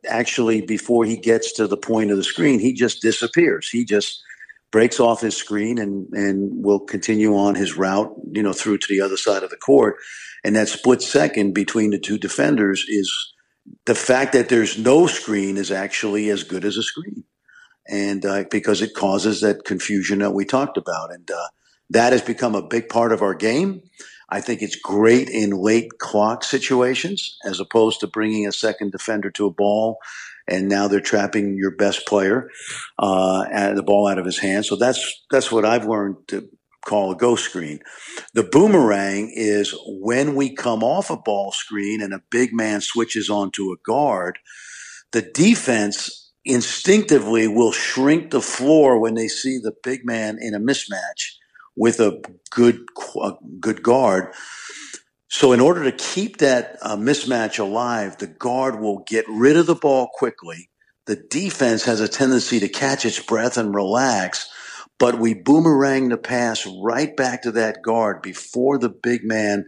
[0.08, 3.70] actually, before he gets to the point of the screen, he just disappears.
[3.70, 4.22] He just
[4.72, 8.88] breaks off his screen and, and will continue on his route, you know, through to
[8.90, 9.96] the other side of the court.
[10.44, 13.12] And that split second between the two defenders is
[13.86, 17.24] the fact that there's no screen is actually as good as a screen,
[17.88, 21.48] and uh, because it causes that confusion that we talked about, and uh,
[21.90, 23.82] that has become a big part of our game.
[24.30, 29.30] I think it's great in late clock situations as opposed to bringing a second defender
[29.32, 30.00] to a ball
[30.48, 32.50] and now they're trapping your best player
[33.00, 34.66] uh, and the ball out of his hand.
[34.66, 36.48] So that's that's what I've learned to
[36.86, 37.80] call a ghost screen.
[38.34, 43.30] The boomerang is when we come off a ball screen and a big man switches
[43.30, 44.38] onto a guard,
[45.12, 50.60] the defense instinctively will shrink the floor when they see the big man in a
[50.60, 51.38] mismatch
[51.76, 52.86] with a good
[53.22, 54.34] a good guard.
[55.30, 59.66] So in order to keep that uh, mismatch alive, the guard will get rid of
[59.66, 60.70] the ball quickly.
[61.08, 64.50] The defense has a tendency to catch its breath and relax
[65.00, 69.66] but we boomerang the pass right back to that guard before the big man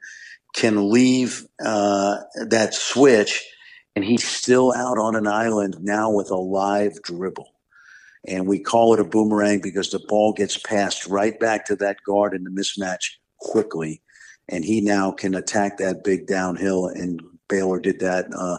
[0.56, 2.18] can leave uh,
[2.48, 3.46] that switch
[3.96, 7.50] and he's still out on an island now with a live dribble.
[8.28, 11.98] And we call it a boomerang because the ball gets passed right back to that
[12.06, 14.02] guard in the mismatch quickly.
[14.50, 16.88] And he now can attack that big downhill.
[16.88, 18.58] And Baylor did that uh,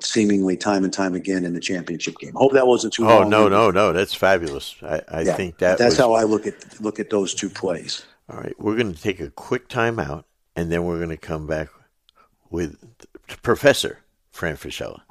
[0.00, 2.32] seemingly time and time again in the championship game.
[2.34, 3.08] Hope that wasn't too.
[3.08, 4.76] Oh no, no, no, that's fabulous.
[4.82, 5.98] I, I yeah, think that that's was...
[5.98, 8.04] how I look at look at those two plays.
[8.30, 10.24] All right, we're going to take a quick timeout,
[10.56, 11.68] and then we're going to come back
[12.50, 12.76] with
[13.42, 13.98] Professor
[14.30, 15.02] Fran Fraschilla.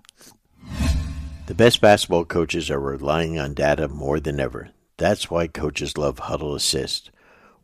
[1.51, 4.69] The best basketball coaches are relying on data more than ever.
[4.95, 7.11] That's why coaches love Hudl Assist.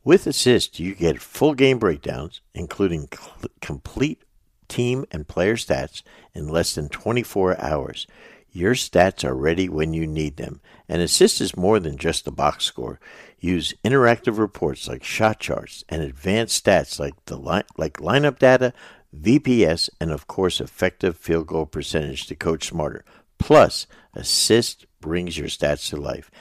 [0.03, 4.23] With Assist, you get full game breakdowns, including cl- complete
[4.67, 6.01] team and player stats
[6.33, 8.07] in less than 24 hours.
[8.51, 12.31] Your stats are ready when you need them, and Assist is more than just a
[12.31, 12.99] box score.
[13.39, 18.73] Use interactive reports like shot charts and advanced stats like the li- like lineup data,
[19.17, 23.05] VPS, and of course effective field goal percentage to coach smarter.
[23.37, 26.31] Plus, Assist brings your stats to life.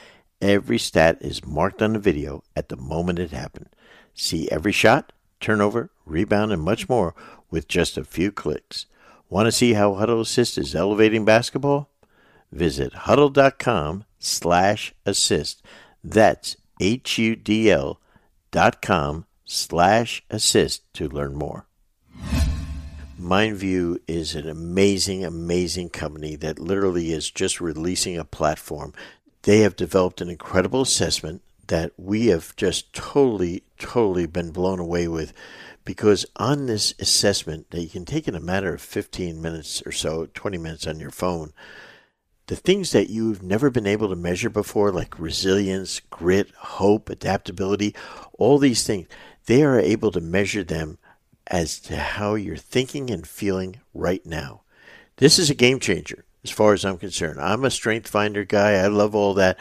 [0.40, 3.68] Every stat is marked on the video at the moment it happened.
[4.14, 7.14] See every shot, turnover, rebound, and much more
[7.50, 8.86] with just a few clicks.
[9.28, 11.90] Want to see how Hudl Assist is elevating basketball?
[12.50, 15.62] Visit hudl.com slash assist.
[16.02, 18.00] That's H-U-D-L
[18.50, 21.66] dot com slash assist to learn more.
[23.20, 28.92] MindVue is an amazing, amazing company that literally is just releasing a platform.
[29.42, 35.08] They have developed an incredible assessment that we have just totally, totally been blown away
[35.08, 35.32] with
[35.84, 39.92] because on this assessment that you can take in a matter of 15 minutes or
[39.92, 41.52] so, 20 minutes on your phone,
[42.48, 47.94] the things that you've never been able to measure before, like resilience, grit, hope, adaptability,
[48.38, 49.08] all these things,
[49.46, 50.98] they are able to measure them
[51.48, 54.62] as to how you're thinking and feeling right now.
[55.16, 57.40] This is a game changer as far as I'm concerned.
[57.40, 58.72] I'm a strength finder guy.
[58.74, 59.58] I love all that.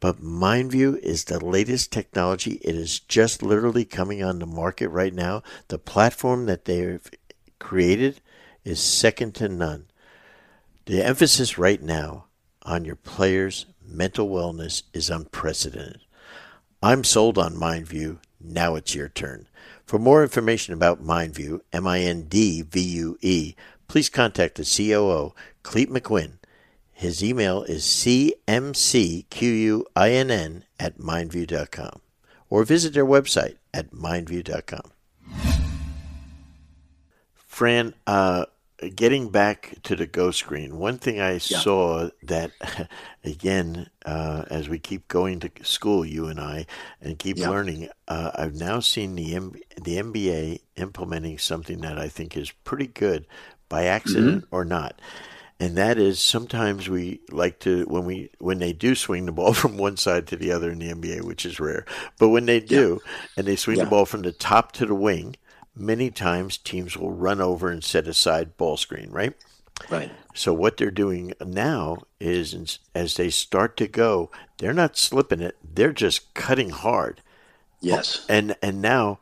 [0.00, 2.60] But MindVue is the latest technology.
[2.62, 5.42] It is just literally coming on the market right now.
[5.68, 7.08] The platform that they've
[7.58, 8.20] created
[8.64, 9.86] is second to none.
[10.86, 12.26] The emphasis right now
[12.62, 16.00] on your players' mental wellness is unprecedented.
[16.82, 18.18] I'm sold on MindVue.
[18.40, 19.46] Now it's your turn.
[19.84, 23.54] For more information about MindVue, M I N D V U E,
[23.88, 26.38] please contact the COO, Clete McQuinn
[26.94, 28.22] his email is cmcquinn
[30.78, 32.00] at mindvue.com
[32.48, 34.92] or visit their website at mindvue.com.
[37.34, 38.46] Fran, uh,
[38.94, 41.38] getting back to the Go screen, one thing I yeah.
[41.38, 42.50] saw that,
[43.24, 46.66] again, uh, as we keep going to school, you and I,
[47.00, 47.48] and keep yeah.
[47.48, 52.50] learning, uh, I've now seen the M- the NBA implementing something that I think is
[52.50, 53.26] pretty good,
[53.68, 54.54] by accident mm-hmm.
[54.54, 55.00] or not
[55.60, 59.52] and that is sometimes we like to when we when they do swing the ball
[59.54, 61.84] from one side to the other in the NBA, which is rare,
[62.18, 63.12] but when they do yeah.
[63.36, 65.36] and they swing the ball from the top to the wing,
[65.76, 69.34] many times teams will run over and set aside ball screen, right?
[69.90, 70.10] Right.
[70.34, 75.56] So what they're doing now is as they start to go, they're not slipping it;
[75.62, 77.20] they're just cutting hard.
[77.80, 78.24] Yes.
[78.28, 79.18] And and now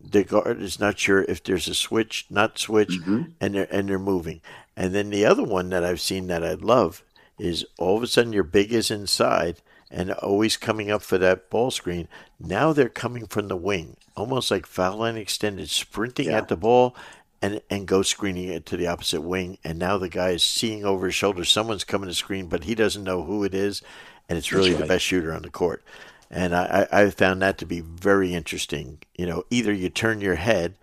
[0.00, 3.22] the guard is not sure if there's a switch, not switch, mm-hmm.
[3.40, 4.40] and they're and they're moving.
[4.76, 7.02] And then the other one that I've seen that I love
[7.38, 11.50] is all of a sudden your big is inside and always coming up for that
[11.50, 12.08] ball screen.
[12.40, 16.38] Now they're coming from the wing, almost like foul line extended, sprinting yeah.
[16.38, 16.96] at the ball
[17.42, 19.58] and and go screening it to the opposite wing.
[19.62, 21.44] And now the guy is seeing over his shoulder.
[21.44, 23.82] Someone's coming to screen, but he doesn't know who it is,
[24.28, 24.80] and it's really right.
[24.80, 25.84] the best shooter on the court.
[26.30, 28.98] And I, I found that to be very interesting.
[29.16, 30.74] You know, either you turn your head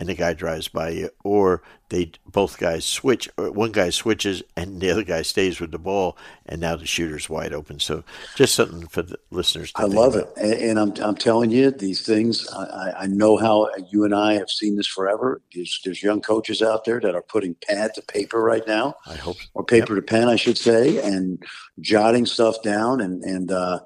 [0.00, 3.28] and the guy drives by you, or they both guys switch.
[3.36, 6.86] Or one guy switches and the other guy stays with the ball, and now the
[6.86, 7.78] shooter's wide open.
[7.80, 8.02] So
[8.34, 9.72] just something for the listeners.
[9.76, 10.32] I love about.
[10.38, 12.48] it, and I'm I'm telling you these things.
[12.50, 15.42] I, I know how you and I have seen this forever.
[15.54, 18.94] There's there's young coaches out there that are putting pad to paper right now.
[19.06, 20.06] I hope, or paper yep.
[20.06, 21.42] to pen, I should say, and
[21.78, 23.80] jotting stuff down, and and uh,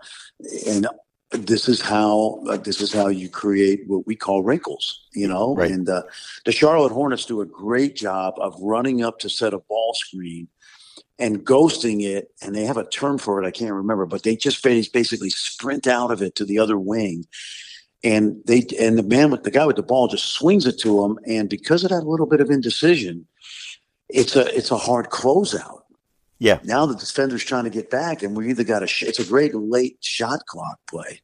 [0.68, 0.86] and
[1.34, 5.54] this is how uh, this is how you create what we call wrinkles, you know.
[5.54, 5.70] Right.
[5.70, 6.02] And uh,
[6.44, 10.48] the Charlotte Hornets do a great job of running up to set a ball screen
[11.18, 12.30] and ghosting it.
[12.42, 15.86] And they have a term for it, I can't remember, but they just basically sprint
[15.86, 17.26] out of it to the other wing.
[18.02, 21.04] And they and the man with the guy with the ball just swings it to
[21.04, 23.26] him, and because of that little bit of indecision,
[24.10, 25.83] it's a it's a hard closeout.
[26.38, 26.58] Yeah.
[26.64, 28.86] Now the defender's trying to get back, and we either got a.
[28.86, 31.22] Sh- it's a great late shot clock play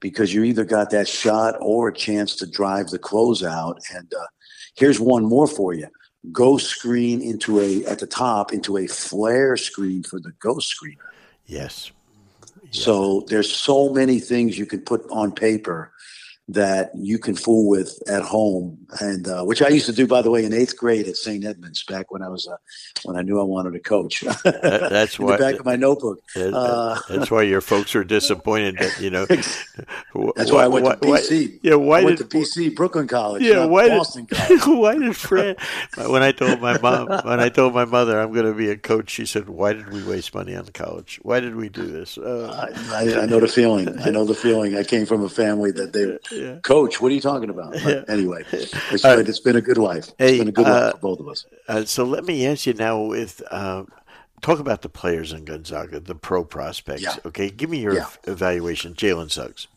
[0.00, 3.78] because you either got that shot or a chance to drive the closeout.
[3.94, 4.26] And uh,
[4.74, 5.88] here's one more for you:
[6.30, 10.98] ghost screen into a at the top into a flare screen for the ghost screen.
[11.46, 11.90] Yes.
[12.70, 15.92] So there's so many things you can put on paper
[16.52, 20.22] that you can fool with at home, and uh, which I used to do, by
[20.22, 21.44] the way, in eighth grade at St.
[21.44, 22.56] Edmunds back when I was uh,
[23.04, 24.20] when I knew I wanted to coach.
[24.44, 26.20] that, that's why back of my notebook.
[26.42, 29.26] That, uh, that's why your folks are disappointed that you know.
[29.26, 31.48] that's why I went why, to PC.
[31.48, 33.42] Why, yeah, why I went did, to PC Brooklyn College?
[33.42, 34.80] Yeah, why Boston did College.
[34.80, 38.54] why did when I told my mom, when I told my mother I'm going to
[38.54, 41.20] be a coach, she said, "Why did we waste money on college?
[41.22, 43.98] Why did we do this?" Uh, I, I, know the feeling.
[44.00, 44.76] I know the feeling.
[44.76, 46.58] I came from a family that they yeah.
[46.60, 47.00] coach.
[47.00, 47.74] What are you talking about?
[47.84, 48.74] But anyway, it's,
[49.04, 50.08] uh, it's been a good life.
[50.08, 51.46] It's hey, been a good life uh, for both of us.
[51.68, 53.84] Uh, so let me ask you now with uh,
[54.40, 57.02] talk about the players in Gonzaga, the pro prospects.
[57.02, 57.16] Yeah.
[57.24, 58.08] Okay, give me your yeah.
[58.24, 59.68] evaluation, Jalen Suggs.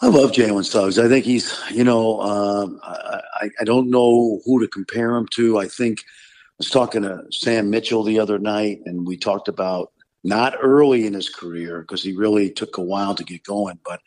[0.00, 0.98] I love Jalen Suggs.
[0.98, 5.58] I think he's, you know, um, I, I don't know who to compare him to.
[5.58, 9.92] I think I was talking to Sam Mitchell the other night, and we talked about
[10.24, 14.00] not early in his career because he really took a while to get going, but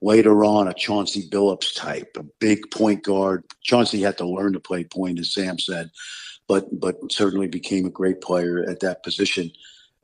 [0.00, 3.44] later on a Chauncey Billups type, a big point guard.
[3.62, 5.90] Chauncey had to learn to play point, as Sam said,
[6.48, 9.50] but but certainly became a great player at that position.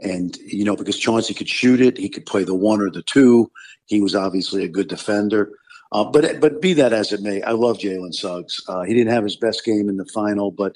[0.00, 3.02] And you know, because Chauncey could shoot it, he could play the one or the
[3.02, 3.50] two.
[3.86, 5.52] He was obviously a good defender.
[5.92, 8.62] Uh, but but be that as it may, I love Jalen Suggs.
[8.66, 10.74] Uh, he didn't have his best game in the final, but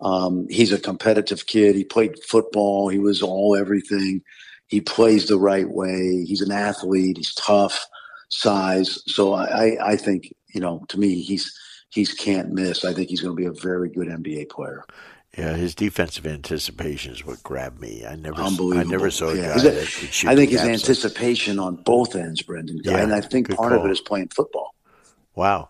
[0.00, 1.74] um, he's a competitive kid.
[1.74, 2.88] He played football.
[2.88, 4.22] He was all everything.
[4.66, 6.22] He plays the right way.
[6.24, 7.16] He's an athlete.
[7.16, 7.88] He's tough
[8.28, 9.02] size.
[9.06, 11.56] So I, I think, you know, to me, he's
[11.90, 12.84] he's can't miss.
[12.84, 14.84] I think he's going to be a very good NBA player.
[15.36, 18.04] Yeah, his defensive anticipation is what grabbed me.
[18.04, 19.54] I never, I never saw a yeah.
[19.54, 20.28] guy that could shoot.
[20.28, 23.80] I think his anticipation on both ends, Brendan, yeah, and I think part call.
[23.80, 24.74] of it is playing football.
[25.34, 25.68] Wow,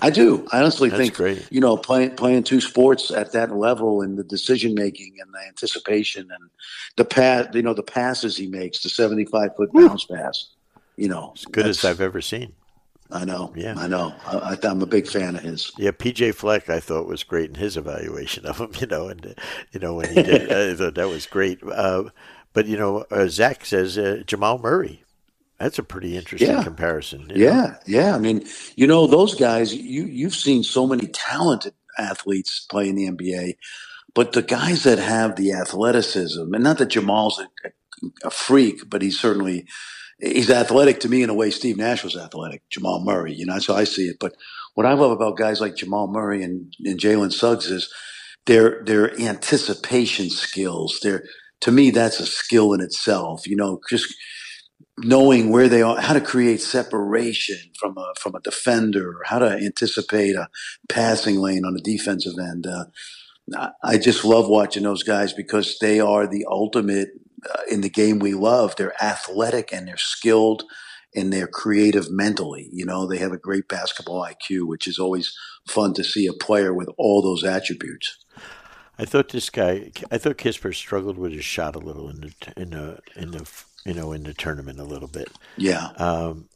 [0.00, 0.48] I do.
[0.52, 1.46] I honestly That's think great.
[1.52, 5.46] you know playing playing two sports at that level and the decision making and the
[5.46, 6.50] anticipation and
[6.96, 10.55] the pass, you know, the passes he makes, the seventy five foot bounce pass
[10.96, 12.54] you know, as good as I've ever seen.
[13.10, 13.52] I know.
[13.54, 14.14] Yeah, I know.
[14.26, 15.70] I, am a big fan of his.
[15.78, 18.72] Yeah, PJ Fleck, I thought was great in his evaluation of him.
[18.80, 19.34] You know, and
[19.72, 21.60] you know when he did, I thought that was great.
[21.62, 22.04] Uh,
[22.52, 25.04] but you know, uh, Zach says uh, Jamal Murray.
[25.58, 26.64] That's a pretty interesting yeah.
[26.64, 27.30] comparison.
[27.34, 27.76] Yeah, know?
[27.86, 28.14] yeah.
[28.14, 29.72] I mean, you know, those guys.
[29.74, 33.56] You you've seen so many talented athletes play in the NBA,
[34.14, 37.70] but the guys that have the athleticism, and not that Jamal's a,
[38.24, 39.66] a freak, but he's certainly
[40.18, 43.54] he's athletic to me in a way Steve Nash was athletic, Jamal Murray, you know,
[43.54, 44.16] that's how I see it.
[44.20, 44.34] But
[44.74, 47.92] what I love about guys like Jamal Murray and, and Jalen Suggs is
[48.46, 51.00] their their anticipation skills.
[51.02, 51.24] Their
[51.62, 53.46] to me, that's a skill in itself.
[53.46, 54.14] You know, just
[54.98, 59.50] knowing where they are, how to create separation from a from a defender, how to
[59.50, 60.48] anticipate a
[60.88, 62.66] passing lane on a defensive end.
[62.66, 62.86] Uh,
[63.82, 67.10] I just love watching those guys because they are the ultimate
[67.70, 68.76] in the game we love.
[68.76, 70.64] They're athletic and they're skilled
[71.14, 72.68] and they're creative mentally.
[72.72, 76.32] You know, they have a great basketball IQ, which is always fun to see a
[76.32, 78.18] player with all those attributes.
[78.98, 82.52] I thought this guy, I thought Kispert struggled with his shot a little in the
[82.56, 83.50] in the in the
[83.84, 85.30] you know in the tournament a little bit.
[85.56, 85.88] Yeah.
[85.96, 86.48] Um,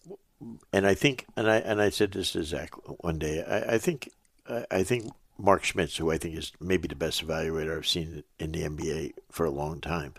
[0.73, 2.71] and I think, and I and I said this to Zach
[3.03, 3.43] one day.
[3.43, 4.11] I, I think,
[4.49, 8.25] I, I think Mark Schmitz, who I think is maybe the best evaluator I've seen
[8.39, 10.15] in the NBA for a long time.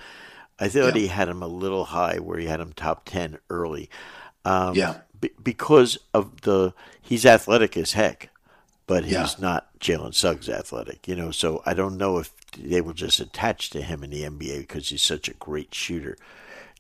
[0.61, 1.01] I thought yeah.
[1.01, 3.89] he had him a little high, where he had him top ten early.
[4.45, 8.29] Um, yeah, b- because of the he's athletic as heck,
[8.85, 9.27] but he's yeah.
[9.39, 11.07] not Jalen Suggs athletic.
[11.07, 14.23] You know, so I don't know if they will just attach to him in the
[14.23, 16.15] NBA because he's such a great shooter.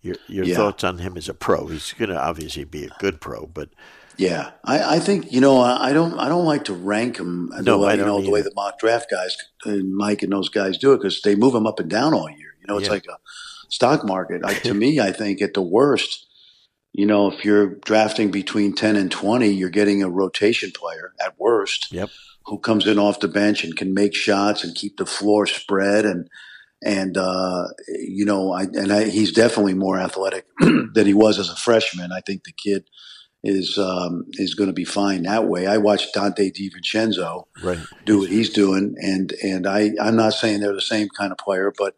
[0.03, 0.55] Your your yeah.
[0.55, 1.67] thoughts on him as a pro?
[1.67, 3.69] He's going to obviously be a good pro, but
[4.17, 7.61] yeah, I, I, think you know I don't I don't like to rank them no,
[7.61, 10.77] the way, you know the way the mock draft guys and Mike and those guys
[10.77, 12.55] do it because they move them up and down all year.
[12.59, 12.93] You know, it's yeah.
[12.93, 13.17] like a
[13.71, 14.41] stock market.
[14.45, 16.27] I, to me, I think at the worst,
[16.93, 21.39] you know, if you're drafting between 10 and 20, you're getting a rotation player at
[21.39, 21.91] worst.
[21.91, 22.09] Yep.
[22.45, 26.05] Who comes in off the bench and can make shots and keep the floor spread
[26.05, 26.27] and
[26.83, 31.47] and uh, you know, I and I, he's definitely more athletic than he was as
[31.47, 32.11] a freshman.
[32.11, 32.85] I think the kid
[33.43, 35.67] is um, is going to be fine that way.
[35.67, 37.77] I watched Donte DiVincenzo right.
[38.05, 41.37] do what he's doing, and and I I'm not saying they're the same kind of
[41.37, 41.95] player, but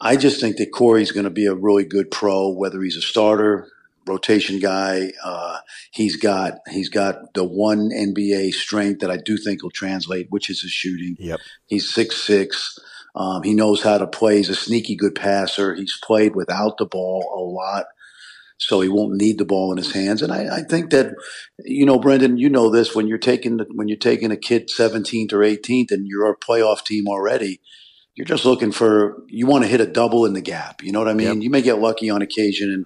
[0.00, 3.02] I just think that Corey's going to be a really good pro, whether he's a
[3.02, 3.68] starter,
[4.06, 5.12] rotation guy.
[5.22, 5.58] Uh,
[5.90, 10.50] he's got he's got the one NBA strength that I do think will translate, which
[10.50, 11.16] is his shooting.
[11.18, 11.40] Yep.
[11.66, 12.78] He's six six.
[13.14, 14.36] Um, he knows how to play.
[14.36, 15.74] He's a sneaky good passer.
[15.74, 17.86] He's played without the ball a lot.
[18.58, 20.20] so he won't need the ball in his hands.
[20.22, 21.14] And I, I think that,
[21.64, 25.32] you know, Brendan, you know this when you're taking when you're taking a kid 17th
[25.32, 27.60] or 18th and you're a playoff team already,
[28.18, 30.82] you're just looking for you want to hit a double in the gap.
[30.82, 31.34] You know what I mean?
[31.34, 31.42] Yep.
[31.44, 32.84] You may get lucky on occasion and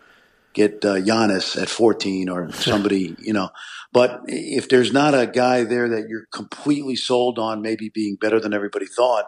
[0.53, 3.49] get uh, Giannis at 14 or somebody, you know.
[3.95, 8.41] But if there's not a guy there that you're completely sold on, maybe being better
[8.41, 9.25] than everybody thought,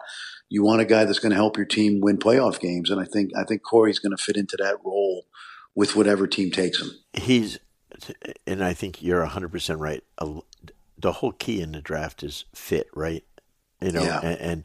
[0.47, 2.91] you want a guy that's going to help your team win playoff games.
[2.91, 5.25] And I think I think Corey's going to fit into that role
[5.73, 6.91] with whatever team takes him.
[7.13, 7.57] He's,
[8.45, 10.03] and I think you're 100% right.
[10.99, 13.23] The whole key in the draft is fit, right?
[13.81, 14.19] You know, yeah.
[14.21, 14.63] and, and,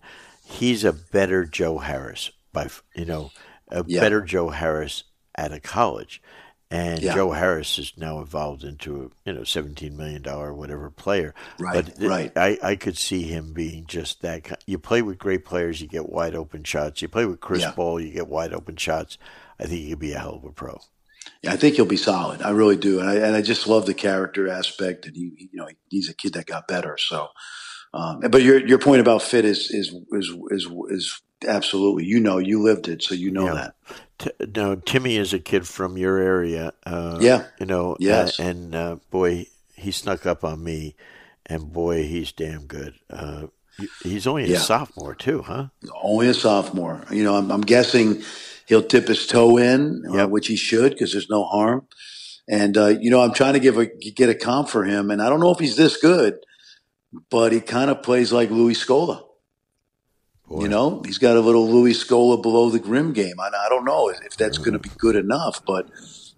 [0.50, 3.30] he's a better Joe Harris by, you know,
[3.68, 4.00] a yeah.
[4.00, 6.22] better Joe Harris at a college.
[6.72, 7.14] And yeah.
[7.14, 11.34] Joe Harris is now evolved into a you know seventeen million dollar whatever player.
[11.58, 12.32] Right, but right.
[12.36, 14.62] I, I could see him being just that.
[14.66, 17.02] You play with great players, you get wide open shots.
[17.02, 17.72] You play with Chris yeah.
[17.72, 19.18] Paul, you get wide open shots.
[19.58, 20.80] I think he could be a hell of a pro.
[21.42, 22.40] Yeah, I think he'll be solid.
[22.40, 25.06] I really do, and I, and I just love the character aspect.
[25.06, 26.96] And he, you know, he's a kid that got better.
[26.98, 27.28] So,
[27.92, 32.04] um, but your your point about fit is is is is is absolutely.
[32.04, 33.54] You know, you lived it, so you know yeah.
[33.54, 33.74] that.
[34.18, 36.72] T- now, Timme is a kid from your area.
[36.84, 37.96] Uh, yeah, you know.
[37.98, 40.94] Yes, uh, and uh, boy, he snuck up on me,
[41.46, 42.94] and boy, he's damn good.
[43.08, 43.46] Uh,
[44.02, 44.58] he's only a yeah.
[44.58, 45.68] sophomore too, huh?
[46.02, 47.04] Only a sophomore.
[47.10, 48.22] You know, I'm, I'm guessing
[48.66, 50.30] he'll tip his toe in, uh, yep.
[50.30, 51.86] which he should because there's no harm.
[52.48, 55.22] And uh, you know, I'm trying to give a get a comp for him, and
[55.22, 56.38] I don't know if he's this good,
[57.30, 59.24] but he kind of plays like Luis Scola.
[60.48, 60.62] Boy.
[60.62, 63.38] You know, he's got a little Luis Scola below the rim game.
[63.38, 65.88] I, I don't know if that's going to be good enough, but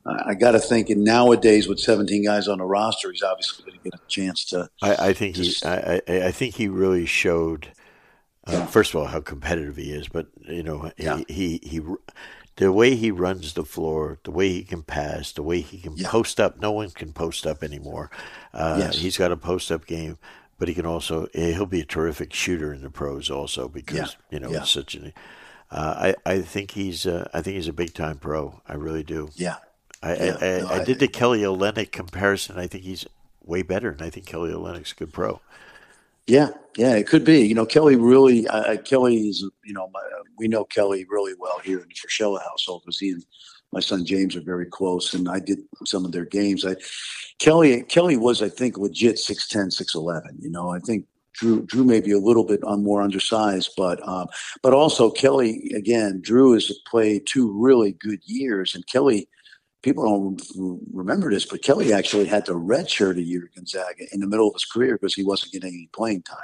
[0.05, 0.91] I got to think.
[0.91, 4.45] And nowadays, with 17 guys on the roster, he's obviously going to get a chance
[4.47, 4.69] to.
[4.83, 5.55] I, I think he.
[5.65, 7.69] I, I think he really showed
[8.47, 8.67] uh, yeah.
[8.67, 11.19] First of all, how competitive he is, but you know, yeah.
[11.29, 11.81] he, he, he
[12.57, 15.97] the way he runs the floor, the way he can pass, the way he can
[15.97, 16.09] yeah.
[16.11, 16.61] post up.
[16.61, 18.11] No one can post up anymore.
[18.53, 18.99] Uh, yes.
[18.99, 20.19] He's got a post up game,
[20.63, 24.07] but he can also he'll be a terrific shooter in the pros also because yeah.
[24.31, 24.61] you know yeah.
[24.61, 25.13] it's such an.
[25.73, 28.61] Uh, I I think he's uh, I think he's a big time pro.
[28.69, 29.31] I really do.
[29.35, 29.57] Yeah.
[30.05, 32.61] I I, I, no, I, did the Kelly Olynyk comparison.
[32.61, 33.05] I think he's
[33.45, 35.41] way better, and I think Kelly Olynyk's a good pro.
[36.29, 37.41] Yeah, yeah, it could be.
[37.41, 40.01] You know, Kelly really, uh, Kelly is, you know, my,
[40.39, 43.25] we know Kelly really well here in the Fraschilla household because he and
[43.73, 46.65] my son James are very close, and I did some of their games.
[46.65, 46.77] I
[47.39, 50.43] Kelly Kelly was, I think, legit 6'10", 6'11".
[50.43, 54.07] You know, I think Drew Drew may be a little bit on more undersized, but
[54.07, 54.29] um,
[54.63, 56.21] but also Kelly again.
[56.23, 59.29] Drew has played two really good years, and Kelly
[59.83, 60.43] people don't
[60.93, 64.49] remember this, but Kelly actually had to redshirt a year at Gonzaga in the middle
[64.49, 66.39] of his career because he wasn't getting any playing time.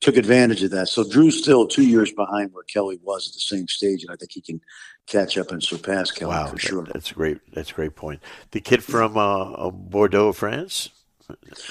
[0.00, 0.88] Took advantage of that.
[0.88, 4.16] So Drew's still two years behind where Kelly was at the same stage, and I
[4.16, 4.60] think he can
[5.06, 6.84] catch up and surpass Kelly wow, for sure.
[6.92, 7.38] That's great.
[7.54, 8.20] That's a great point.
[8.50, 10.90] The kid from uh, uh Bordeaux, France.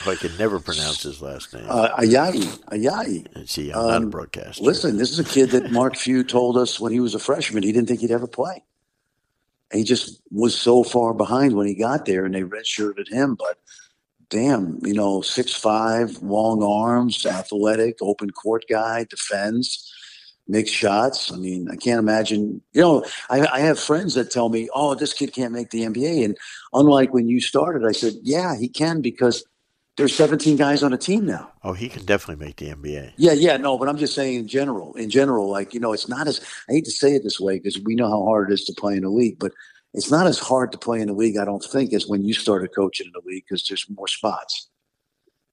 [0.05, 1.65] I can never pronounce his last name.
[1.69, 2.43] Uh, Ayayi.
[2.71, 3.47] Ayayi.
[3.47, 4.61] See, I'm um, not a um, broadcaster.
[4.61, 7.63] Listen, this is a kid that Mark Few told us when he was a freshman
[7.63, 8.63] he didn't think he'd ever play
[9.75, 13.35] he just was so far behind when he got there, and they redshirted him.
[13.35, 13.59] But
[14.29, 19.91] damn, you know, six five, long arms, athletic, open court guy, defends,
[20.47, 21.31] makes shots.
[21.31, 22.61] I mean, I can't imagine.
[22.73, 25.81] You know, I, I have friends that tell me, "Oh, this kid can't make the
[25.81, 26.37] NBA." And
[26.73, 29.43] unlike when you started, I said, "Yeah, he can because."
[29.97, 31.53] There's 17 guys on a team now.
[31.63, 33.13] Oh, he can definitely make the NBA.
[33.15, 34.93] Yeah, yeah, no, but I'm just saying in general.
[34.95, 37.59] In general, like you know, it's not as I hate to say it this way
[37.59, 39.53] because we know how hard it is to play in the league, but
[39.95, 42.33] it's not as hard to play in the league, I don't think, as when you
[42.33, 44.69] started coaching in the league because there's more spots.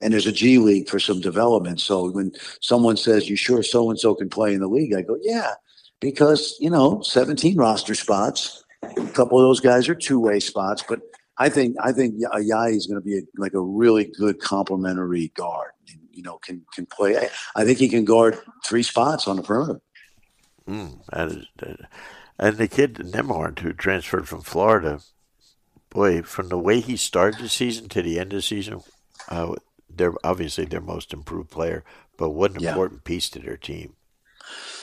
[0.01, 1.81] And there's a G League for some development.
[1.81, 4.95] So when someone says, You sure so and so can play in the league?
[4.95, 5.53] I go, Yeah,
[6.01, 8.65] because, you know, 17 roster spots.
[8.83, 11.01] A couple of those guys are two way spots, but
[11.39, 15.29] I think I think Ayayi is going to be a, like a really good complementary
[15.37, 15.71] guard.
[15.89, 17.29] And, You know, can can play.
[17.55, 19.81] I, think he can guard three spots on the perimeter.
[20.69, 21.81] Mm, that is, that,
[22.39, 25.01] and the kid Nembhard, who transferred from Florida,
[25.91, 28.81] boy, from the way he started the season to the end of the season,
[29.29, 29.55] uh,
[29.89, 31.85] they're obviously their most improved player.
[32.17, 32.71] But what an yeah.
[32.71, 33.95] important piece to their team.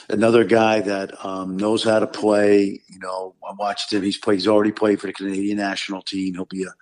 [0.08, 2.80] Another guy that um, knows how to play.
[2.88, 4.02] You know, I watched him.
[4.02, 4.36] He's played.
[4.36, 6.34] He's already played for the Canadian national team.
[6.34, 6.74] He'll be a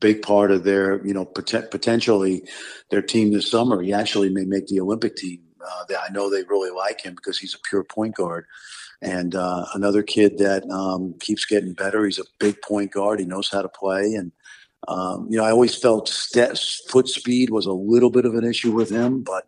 [0.00, 2.42] big part of their, you know, pot- potentially
[2.90, 3.82] their team this summer.
[3.82, 5.40] He actually may make the Olympic team.
[5.60, 8.46] Uh, I know they really like him because he's a pure point guard.
[9.00, 12.04] And uh, another kid that um, keeps getting better.
[12.04, 13.20] He's a big point guard.
[13.20, 14.14] He knows how to play.
[14.14, 14.32] And,
[14.88, 18.44] um, you know, I always felt st- foot speed was a little bit of an
[18.44, 19.46] issue with him, but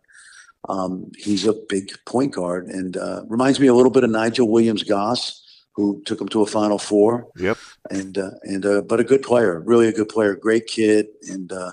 [0.69, 4.49] um, he's a big point guard and uh, reminds me a little bit of Nigel
[4.49, 5.41] Williams Goss.
[5.73, 7.27] who took him to a Final Four.
[7.37, 7.57] Yep.
[7.89, 11.51] And uh, and uh, but a good player, really a good player, great kid, and
[11.51, 11.71] uh,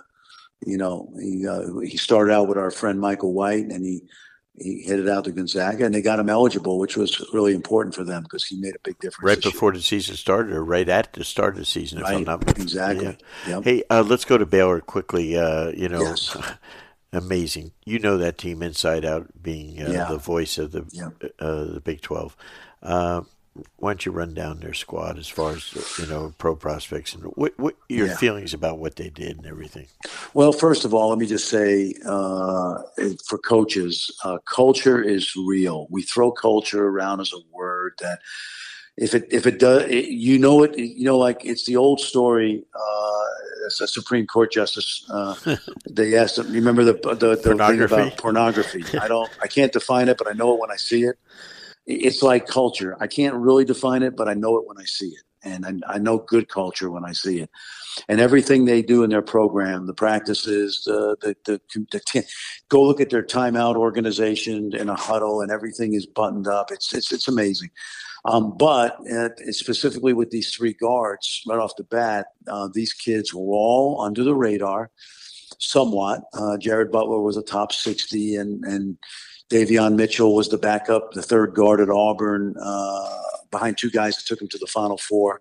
[0.64, 4.02] you know he uh, he started out with our friend Michael White, and he
[4.60, 8.04] he headed out to Gonzaga, and they got him eligible, which was really important for
[8.04, 9.26] them because he made a big difference.
[9.26, 9.78] Right before year.
[9.78, 12.16] the season started, or right at the start of the season, if right.
[12.16, 12.62] I'm not mistaken.
[12.62, 13.18] Exactly.
[13.46, 13.54] Yeah.
[13.56, 13.64] Yep.
[13.64, 15.36] Hey, uh, let's go to Baylor quickly.
[15.36, 16.36] Uh, you know, yes.
[17.12, 17.72] amazing.
[17.84, 20.04] You know that team inside out, being uh, yeah.
[20.06, 20.82] the voice of the.
[21.38, 22.36] Uh, the Big Twelve.
[23.76, 27.24] Why don't you run down their squad as far as you know pro prospects and
[27.24, 28.16] what, what your yeah.
[28.16, 29.86] feelings about what they did and everything?
[30.34, 32.82] Well, first of all, let me just say uh,
[33.26, 35.86] for coaches, uh, culture is real.
[35.90, 38.20] We throw culture around as a word that
[38.96, 40.76] if it if it does, it, you know it.
[40.78, 42.64] You know, like it's the old story.
[42.74, 45.04] Uh, a Supreme Court justice.
[45.10, 45.56] Uh,
[45.90, 46.46] they asked him.
[46.46, 48.84] You remember the the, the thing about pornography?
[48.98, 49.30] I don't.
[49.42, 51.18] I can't define it, but I know it when I see it
[51.88, 52.96] it's like culture.
[53.00, 55.22] I can't really define it, but I know it when I see it.
[55.42, 57.48] And I, I, know good culture when I see it.
[58.08, 62.24] And everything they do in their program, the practices, the, the, the, the
[62.68, 66.70] go look at their timeout organization in a huddle and everything is buttoned up.
[66.72, 67.70] It's, it's, it's amazing.
[68.24, 73.32] Um, but uh, specifically with these three guards, right off the bat, uh, these kids
[73.32, 74.90] were all under the radar
[75.60, 76.22] somewhat.
[76.34, 78.98] Uh, Jared Butler was a top 60 and, and
[79.50, 83.08] Davion Mitchell was the backup, the third guard at Auburn, uh,
[83.50, 85.40] behind two guys that took him to the Final Four.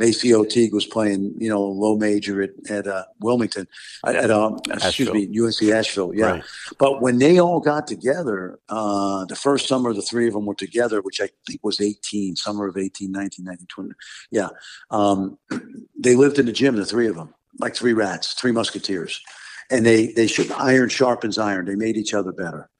[0.00, 3.66] MaCio Teague was playing, you know, low major at, at uh, Wilmington,
[4.06, 6.14] at um, excuse me, UNC Asheville.
[6.14, 6.44] Yeah, right.
[6.78, 10.54] but when they all got together, uh, the first summer the three of them were
[10.54, 13.90] together, which I think was 18, summer of 18, 19, 19, 20.
[14.30, 14.48] Yeah,
[14.90, 15.38] um,
[15.98, 19.20] they lived in the gym, the three of them, like three rats, three musketeers,
[19.68, 21.66] and they they should iron sharpens iron.
[21.66, 22.70] They made each other better.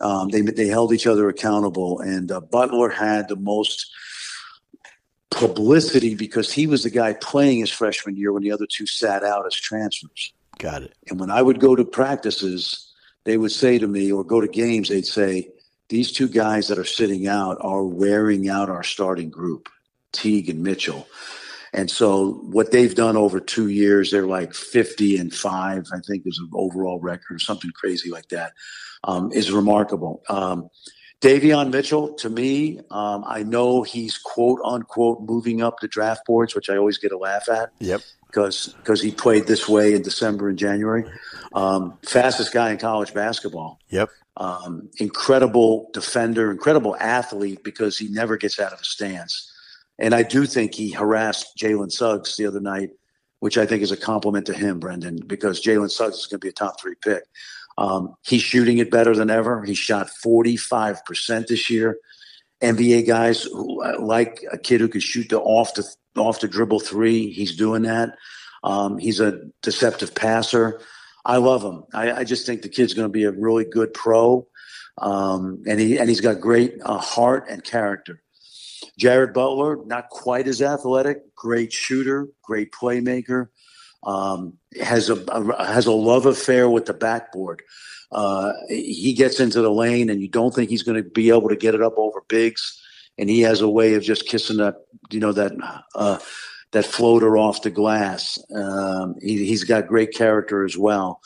[0.00, 3.90] Um, they they held each other accountable, and uh, Butler had the most
[5.30, 9.22] publicity because he was the guy playing his freshman year when the other two sat
[9.22, 10.32] out as transfers.
[10.58, 10.94] Got it.
[11.08, 12.92] And when I would go to practices,
[13.24, 15.50] they would say to me, or go to games, they'd say,
[15.88, 19.68] "These two guys that are sitting out are wearing out our starting group,
[20.12, 21.06] Teague and Mitchell."
[21.72, 26.24] And so what they've done over two years, they're like 50 and five, I think
[26.26, 28.54] is an overall record or something crazy like that
[29.04, 30.22] um, is remarkable.
[30.28, 30.68] Um,
[31.20, 36.54] Davion Mitchell, to me, um, I know he's quote unquote moving up the draft boards,
[36.54, 37.70] which I always get a laugh at.
[37.78, 38.00] Yep.
[38.26, 41.04] Because because he played this way in December and January,
[41.52, 43.80] um, fastest guy in college basketball.
[43.90, 44.08] Yep.
[44.36, 49.52] Um, incredible defender, incredible athlete because he never gets out of a stance.
[49.98, 52.90] And I do think he harassed Jalen Suggs the other night,
[53.40, 56.44] which I think is a compliment to him, Brendan, because Jalen Suggs is going to
[56.44, 57.24] be a top three pick.
[57.80, 59.64] Um, he's shooting it better than ever.
[59.64, 61.96] He shot 45% this year.
[62.62, 65.88] NBA guys who, uh, like a kid who can shoot the off the
[66.20, 67.30] off the dribble three.
[67.30, 68.10] He's doing that.
[68.62, 70.82] Um, he's a deceptive passer.
[71.24, 71.84] I love him.
[71.94, 74.46] I, I just think the kid's going to be a really good pro,
[74.98, 78.22] um, and he and he's got great uh, heart and character.
[78.98, 83.48] Jared Butler, not quite as athletic, great shooter, great playmaker
[84.02, 87.62] um, has a, a, has a love affair with the backboard.
[88.12, 91.48] Uh, he gets into the lane, and you don't think he's going to be able
[91.48, 92.80] to get it up over bigs,
[93.18, 94.74] and he has a way of just kissing that
[95.10, 95.52] you know that
[95.94, 96.18] uh,
[96.72, 98.38] that floater off the glass.
[98.54, 101.20] Um, he, has got great character as well.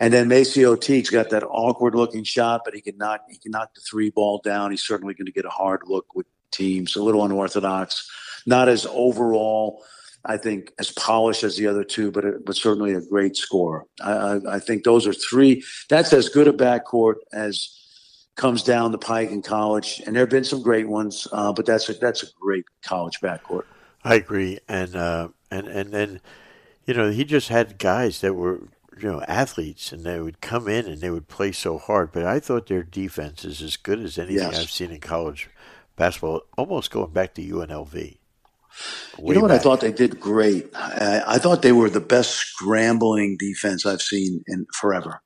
[0.00, 3.52] And then MaCio Teague's got that awkward looking shot, but he can knock he can
[3.52, 4.70] knock the three ball down.
[4.70, 6.96] He's certainly going to get a hard look with teams.
[6.96, 8.10] A little unorthodox,
[8.46, 9.82] not as overall
[10.26, 13.84] I think, as polished as the other two, but it, but certainly a great scorer.
[14.00, 15.62] I, I, I, think those are three.
[15.90, 17.68] That's as good a backcourt as
[18.36, 21.66] comes down the pike in college, and there have been some great ones, uh, but
[21.66, 23.64] that's a, that's a great college backcourt.
[24.02, 26.20] I agree, and uh, and and then
[26.86, 28.68] you know he just had guys that were
[28.98, 32.12] you know athletes, and they would come in and they would play so hard.
[32.12, 34.58] But I thought their defense is as good as anything yes.
[34.58, 35.48] I've seen in college
[35.96, 38.18] basketball, almost going back to UNLV.
[39.18, 39.48] You know what?
[39.48, 39.60] Back.
[39.60, 40.68] I thought they did great.
[40.74, 45.22] I, I, thought they were the best scrambling defense I've seen in forever.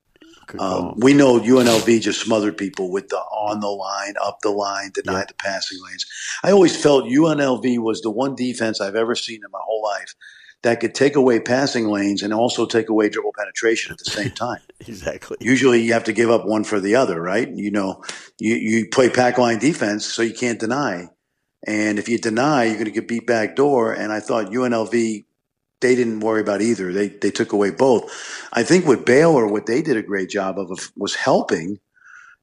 [0.58, 4.90] Um, we know UNLV just smothered people with the on the line, up the line,
[4.94, 6.06] deny the passing lanes.
[6.42, 10.14] I always felt UNLV was the one defense I've ever seen in my whole life
[10.62, 14.30] that could take away passing lanes and also take away dribble penetration at the same
[14.34, 14.60] time.
[14.80, 15.36] exactly.
[15.40, 17.48] Usually you have to give up one for the other, right?
[17.48, 18.02] You know,
[18.38, 21.08] you, you play pack line defense, so you can't deny.
[21.66, 23.92] And if you deny, you're going to get beat back door.
[23.92, 25.24] And I thought UNLV,
[25.80, 26.92] they didn't worry about either.
[26.92, 28.12] They they took away both.
[28.52, 31.78] I think with Baylor, what they did a great job of was helping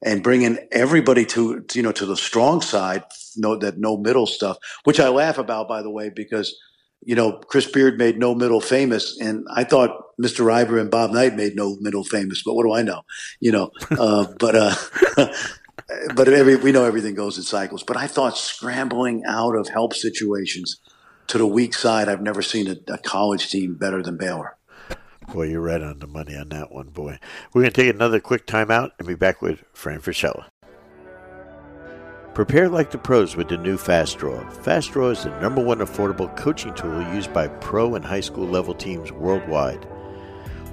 [0.04, 3.04] and bringing everybody to you know to the strong side,
[3.36, 6.56] no that no middle stuff, which I laugh about, by the way, because
[7.04, 9.90] you know Chris Beard made no middle famous, and I thought
[10.20, 10.46] Mr.
[10.46, 13.02] Iba and Bob Knight made no middle famous, but what do I know?
[13.40, 14.74] You know, uh, but uh,
[16.14, 17.82] but every, we know everything goes in cycles.
[17.82, 20.80] But I thought scrambling out of help situations
[21.28, 24.56] to the weak side, I've never seen a, a college team better than Baylor.
[25.32, 27.18] Boy, you're right on the money on that one, boy.
[27.52, 30.46] We're going to take another quick timeout and be back with Fran Fraschilla.
[32.32, 34.48] Prepare like the pros with the new Fast Draw.
[34.50, 38.46] Fast Draw is the number one affordable coaching tool used by pro and high school
[38.46, 39.88] level teams worldwide.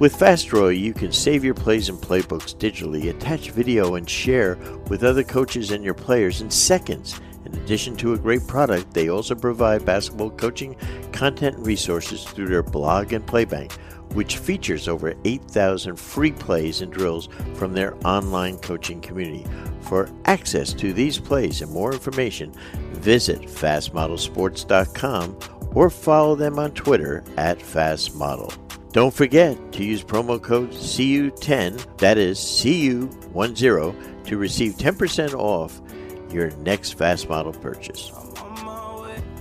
[0.03, 4.57] With Fast Draw, you can save your plays and playbooks digitally, attach video, and share
[4.89, 7.21] with other coaches and your players in seconds.
[7.45, 10.75] In addition to a great product, they also provide basketball coaching
[11.13, 13.71] content and resources through their blog and playbank
[14.13, 19.45] which features over 8,000 free plays and drills from their online coaching community.
[19.79, 22.51] For access to these plays and more information,
[22.91, 25.39] visit fastmodelsports.com
[25.73, 28.53] or follow them on Twitter at fastmodel.
[28.93, 35.81] Don't forget to use promo code CU10, that is CU10, to receive 10% off
[36.31, 38.11] your next Fast Model purchase.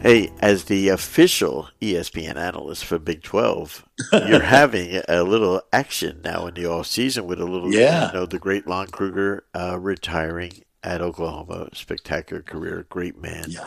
[0.01, 3.85] Hey, as the official ESPN analyst for Big 12,
[4.27, 8.07] you're having a little action now in the off season with a little, yeah.
[8.07, 11.69] you know, the great Lon Kruger uh, retiring at Oklahoma.
[11.75, 13.45] Spectacular career, great man.
[13.51, 13.67] Yeah.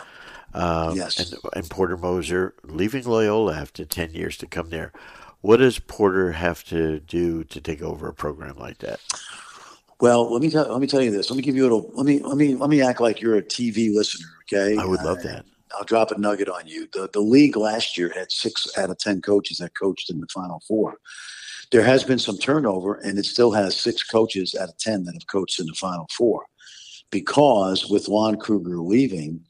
[0.52, 1.32] Um, yes.
[1.32, 4.92] And, and Porter Moser leaving Loyola after 10 years to come there.
[5.46, 8.98] What does Porter have to do to take over a program like that?
[10.00, 11.30] Well, let me tell, let me tell you this.
[11.30, 11.88] Let me give you a little.
[11.94, 14.26] Let me let me let me act like you're a TV listener.
[14.52, 15.46] Okay, I would love uh, that.
[15.78, 16.88] I'll drop a nugget on you.
[16.92, 20.26] The the league last year had six out of ten coaches that coached in the
[20.34, 20.96] Final Four.
[21.70, 25.14] There has been some turnover, and it still has six coaches out of ten that
[25.14, 26.44] have coached in the Final Four.
[27.10, 29.40] Because with Lon Kruger leaving,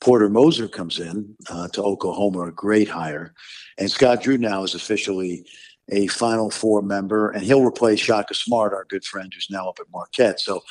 [0.00, 3.34] Porter Moser comes in uh, to Oklahoma, a great hire,
[3.78, 5.44] and Scott Drew now is officially
[5.90, 9.78] a Final Four member, and he'll replace Shaka Smart, our good friend who's now up
[9.80, 10.38] at Marquette.
[10.38, 10.62] So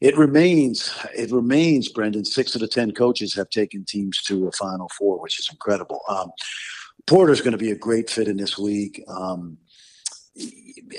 [0.00, 4.52] it remains it remains brendan six of the ten coaches have taken teams to a
[4.52, 6.00] final four which is incredible.
[6.08, 6.30] Um,
[7.06, 9.58] porter's going to be a great fit in this league um,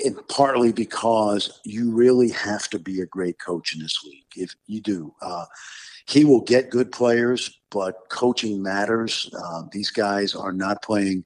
[0.04, 4.54] and partly because you really have to be a great coach in this league if
[4.66, 5.44] you do uh,
[6.06, 11.24] he will get good players but coaching matters uh, these guys are not playing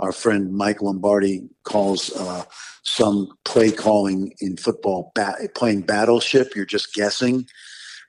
[0.00, 2.44] our friend Mike Lombardi calls uh,
[2.82, 6.54] some play calling in football ba- playing battleship.
[6.54, 7.46] You're just guessing.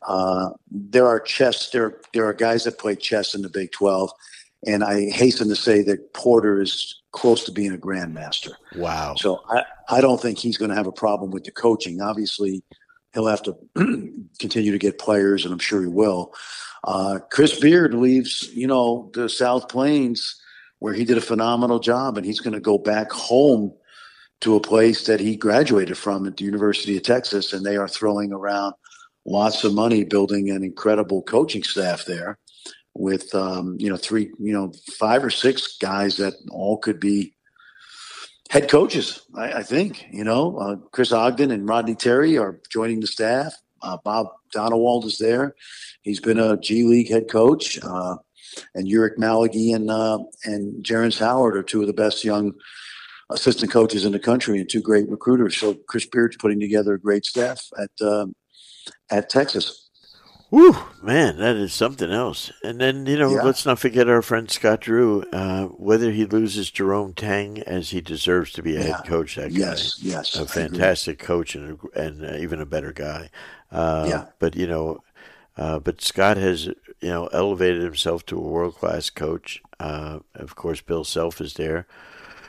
[0.07, 1.69] Uh, there are chess.
[1.71, 4.11] There there are guys that play chess in the Big Twelve,
[4.65, 8.51] and I hasten to say that Porter is close to being a grandmaster.
[8.75, 9.15] Wow.
[9.15, 12.01] So I, I don't think he's going to have a problem with the coaching.
[12.01, 12.63] Obviously,
[13.13, 13.55] he'll have to
[14.39, 16.33] continue to get players, and I'm sure he will.
[16.83, 20.41] Uh, Chris Beard leaves, you know, the South Plains
[20.79, 23.73] where he did a phenomenal job, and he's going to go back home
[24.41, 27.87] to a place that he graduated from at the University of Texas, and they are
[27.87, 28.73] throwing around
[29.25, 32.39] lots of money building an incredible coaching staff there
[32.93, 37.33] with um, you know three you know five or six guys that all could be
[38.49, 42.99] head coaches i, I think you know uh, chris ogden and rodney terry are joining
[42.99, 45.55] the staff uh, bob donewald is there
[46.01, 48.15] he's been a g league head coach uh,
[48.75, 52.53] and Ulric Maligi and uh, and Jerrance Howard are two of the best young
[53.31, 55.57] assistant coaches in the country and two great recruiters.
[55.57, 58.27] So Chris Beard's putting together a great staff at uh,
[59.09, 59.88] at Texas.
[60.49, 62.51] Whew, man, that is something else.
[62.63, 63.43] And then, you know, yeah.
[63.43, 65.23] let's not forget our friend Scott Drew.
[65.31, 68.97] Uh, whether he loses Jerome Tang as he deserves to be a yeah.
[68.97, 69.59] head coach, that guy.
[69.59, 70.35] Yes, yes.
[70.35, 73.29] A fantastic coach and, a, and uh, even a better guy.
[73.71, 74.25] Uh, yeah.
[74.39, 75.03] But, you know,
[75.55, 79.61] uh, but Scott has, you know, elevated himself to a world class coach.
[79.79, 81.85] Uh, of course, Bill Self is there.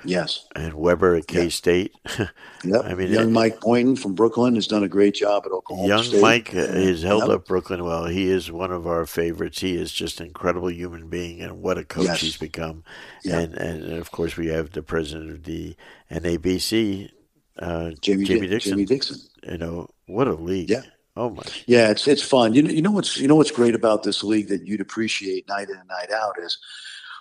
[0.05, 0.47] Yes.
[0.55, 1.95] And Weber at K State.
[2.65, 2.85] yep.
[2.85, 5.89] I mean, young it, Mike Boynton from Brooklyn has done a great job at Oklahoma
[5.89, 6.23] young State.
[6.23, 7.31] Mike has held yep.
[7.31, 8.07] up Brooklyn well.
[8.07, 9.61] He is one of our favorites.
[9.61, 12.21] He is just an incredible human being, and what a coach yes.
[12.21, 12.85] he's become.
[13.25, 13.43] Yep.
[13.43, 15.77] And, and of course, we have the president of the
[16.11, 17.11] NABC,
[17.59, 18.73] uh, Jamie, Jamie Dixon.
[18.73, 19.19] Jamie Dixon.
[19.43, 20.71] You know what a league.
[20.71, 20.83] Yeah.
[21.17, 21.43] Oh my!
[21.67, 22.55] Yeah, it's it's fun.
[22.55, 25.49] You know, you know what's you know what's great about this league that you'd appreciate
[25.49, 26.57] night in and night out is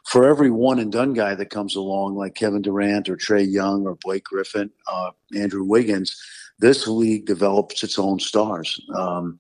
[0.09, 3.85] for every one and done guy that comes along, like Kevin Durant or Trae Young
[3.85, 6.19] or Blake Griffin, uh, Andrew Wiggins,
[6.57, 8.81] this league develops its own stars.
[8.97, 9.37] Um,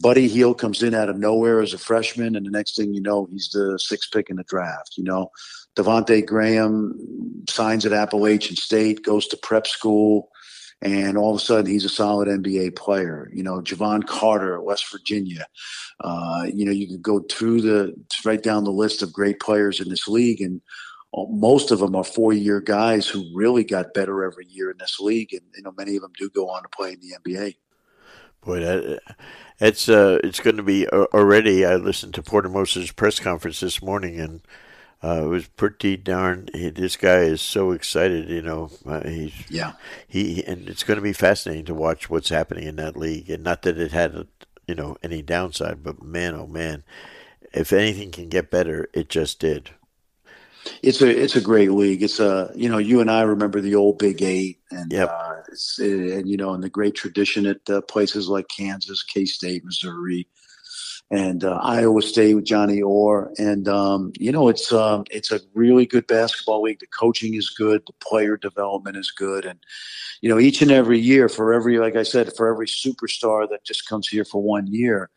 [0.00, 3.00] Buddy Hield comes in out of nowhere as a freshman, and the next thing you
[3.00, 4.96] know, he's the sixth pick in the draft.
[4.96, 5.30] You know,
[5.76, 6.98] Devonte Graham
[7.48, 10.30] signs at Appalachian State, goes to prep school
[10.80, 13.30] and all of a sudden he's a solid NBA player.
[13.32, 15.46] You know, Jevon Carter, West Virginia.
[16.00, 19.80] Uh, you know, you could go through the right down the list of great players
[19.80, 20.60] in this league, and
[21.14, 25.32] most of them are four-year guys who really got better every year in this league,
[25.32, 27.56] and you know, many of them do go on to play in the NBA.
[28.44, 29.00] Boy, that,
[29.58, 31.66] it's uh, it's going to be already.
[31.66, 34.42] I listened to Porter Moser's press conference this morning, and
[35.02, 36.48] uh, it was pretty darn.
[36.52, 38.70] He, this guy is so excited, you know.
[38.84, 39.72] Uh, he's yeah.
[40.08, 43.44] He and it's going to be fascinating to watch what's happening in that league, and
[43.44, 44.26] not that it had,
[44.66, 46.82] you know, any downside, but man, oh man,
[47.52, 49.70] if anything can get better, it just did.
[50.82, 52.02] It's a it's a great league.
[52.02, 55.10] It's a you know you and I remember the old Big Eight and yep.
[55.10, 55.36] uh,
[55.78, 60.26] and you know and the great tradition at uh, places like Kansas, K State, Missouri,
[61.10, 63.32] and uh, Iowa State with Johnny Orr.
[63.38, 66.80] And um, you know, it's um, it's a really good basketball league.
[66.80, 69.58] The coaching is good, the player development is good, and
[70.20, 73.64] you know, each and every year for every, like I said, for every superstar that
[73.64, 75.10] just comes here for one year.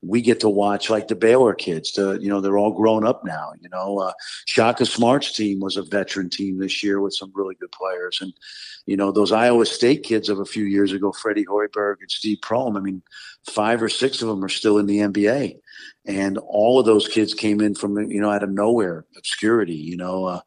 [0.00, 1.92] We get to watch like the Baylor kids.
[1.92, 3.52] The, you know, they're all grown up now.
[3.60, 4.12] You know, uh,
[4.46, 8.32] Shaka Smart's team was a veteran team this year with some really good players, and
[8.86, 12.38] you know, those Iowa State kids of a few years ago, Freddie Hoiberg and Steve
[12.42, 12.76] Prohm.
[12.76, 13.02] I mean,
[13.50, 15.58] five or six of them are still in the NBA.
[16.06, 19.98] And all of those kids came in from, you know, out of nowhere, obscurity, you
[19.98, 20.40] know, uh,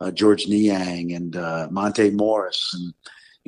[0.00, 2.70] uh, Georges Niang and uh, Monte Morris.
[2.72, 2.94] And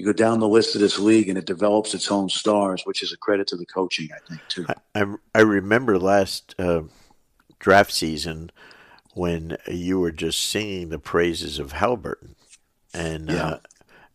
[0.01, 3.03] you go down the list of this league and it develops its own stars, which
[3.03, 4.67] is a credit to the coaching, I think, too.
[4.69, 6.83] I, I, I remember last uh,
[7.59, 8.51] draft season
[9.13, 12.35] when you were just singing the praises of Haliburton.
[12.95, 13.47] And, yeah.
[13.47, 13.59] Uh,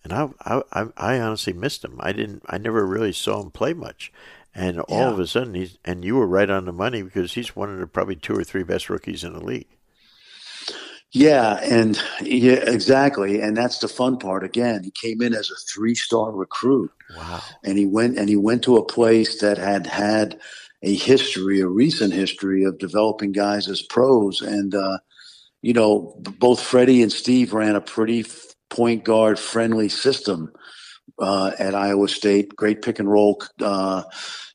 [0.03, 1.99] and I, I, I honestly missed him.
[1.99, 2.43] I didn't.
[2.47, 4.11] I never really saw him play much.
[4.53, 5.09] And all yeah.
[5.09, 7.79] of a sudden, he's and you were right on the money because he's one of
[7.79, 9.67] the probably two or three best rookies in the league.
[11.15, 14.43] Yeah, and yeah, exactly, and that's the fun part.
[14.43, 16.91] Again, he came in as a three-star recruit.
[17.15, 17.41] Wow!
[17.63, 20.37] And he went and he went to a place that had had
[20.83, 24.41] a history, a recent history of developing guys as pros.
[24.41, 24.97] And uh,
[25.61, 28.25] you know, both Freddie and Steve ran a pretty
[28.69, 30.51] point guard friendly system
[31.19, 32.55] uh, at Iowa State.
[32.57, 34.03] Great pick and roll uh,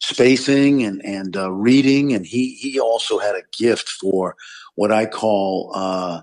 [0.00, 4.36] spacing and and uh, reading, and he he also had a gift for
[4.74, 6.20] what I call uh,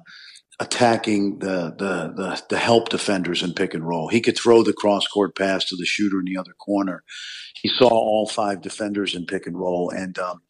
[0.60, 4.08] attacking the, the, the the help defenders in pick and roll.
[4.08, 7.04] He could throw the cross court pass to the shooter in the other corner.
[7.62, 10.42] He saw all five defenders in pick and roll, and um,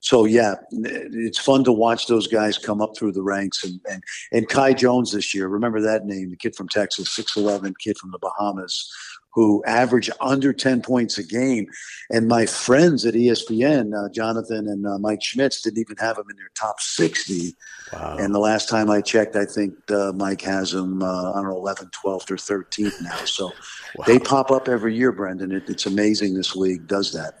[0.00, 3.64] so yeah, it's fun to watch those guys come up through the ranks.
[3.64, 4.02] And and,
[4.32, 7.98] and Kai Jones this year, remember that name, the kid from Texas, six eleven kid
[7.98, 8.88] from the Bahamas
[9.36, 11.66] who average under 10 points a game.
[12.08, 16.24] And my friends at ESPN, uh, Jonathan and uh, Mike Schmitz, didn't even have him
[16.30, 17.54] in their top 60.
[17.92, 18.16] Wow.
[18.18, 21.50] And the last time I checked, I think uh, Mike has him, uh, I don't
[21.50, 23.16] know, 11th, 12th, or 13th now.
[23.26, 23.52] So
[23.96, 24.06] wow.
[24.06, 25.52] they pop up every year, Brendan.
[25.52, 27.40] It, it's amazing this league does that.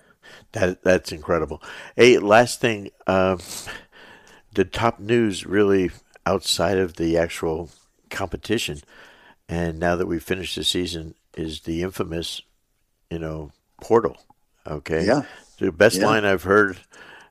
[0.52, 1.62] That That's incredible.
[1.96, 2.90] Hey, last thing.
[3.06, 3.38] Um,
[4.52, 5.92] the top news really
[6.26, 7.70] outside of the actual
[8.10, 8.82] competition,
[9.48, 12.42] and now that we've finished the season, is the infamous,
[13.10, 14.16] you know, portal.
[14.66, 15.06] Okay.
[15.06, 15.22] Yeah.
[15.58, 16.06] The best yeah.
[16.06, 16.78] line I've heard.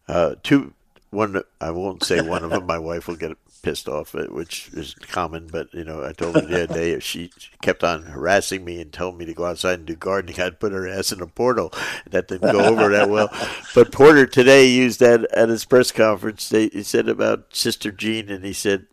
[0.07, 0.73] Uh, two.
[1.09, 1.41] One.
[1.61, 2.65] I won't say one of them.
[2.65, 5.47] My wife will get pissed off, which is common.
[5.47, 7.31] But you know, I told her the other day she
[7.61, 10.39] kept on harassing me and telling me to go outside and do gardening.
[10.39, 11.73] I'd put her ass in a portal.
[12.09, 13.29] That didn't go over that well.
[13.73, 16.47] But Porter today used that at his press conference.
[16.49, 18.85] They, he said about Sister Jean, and he said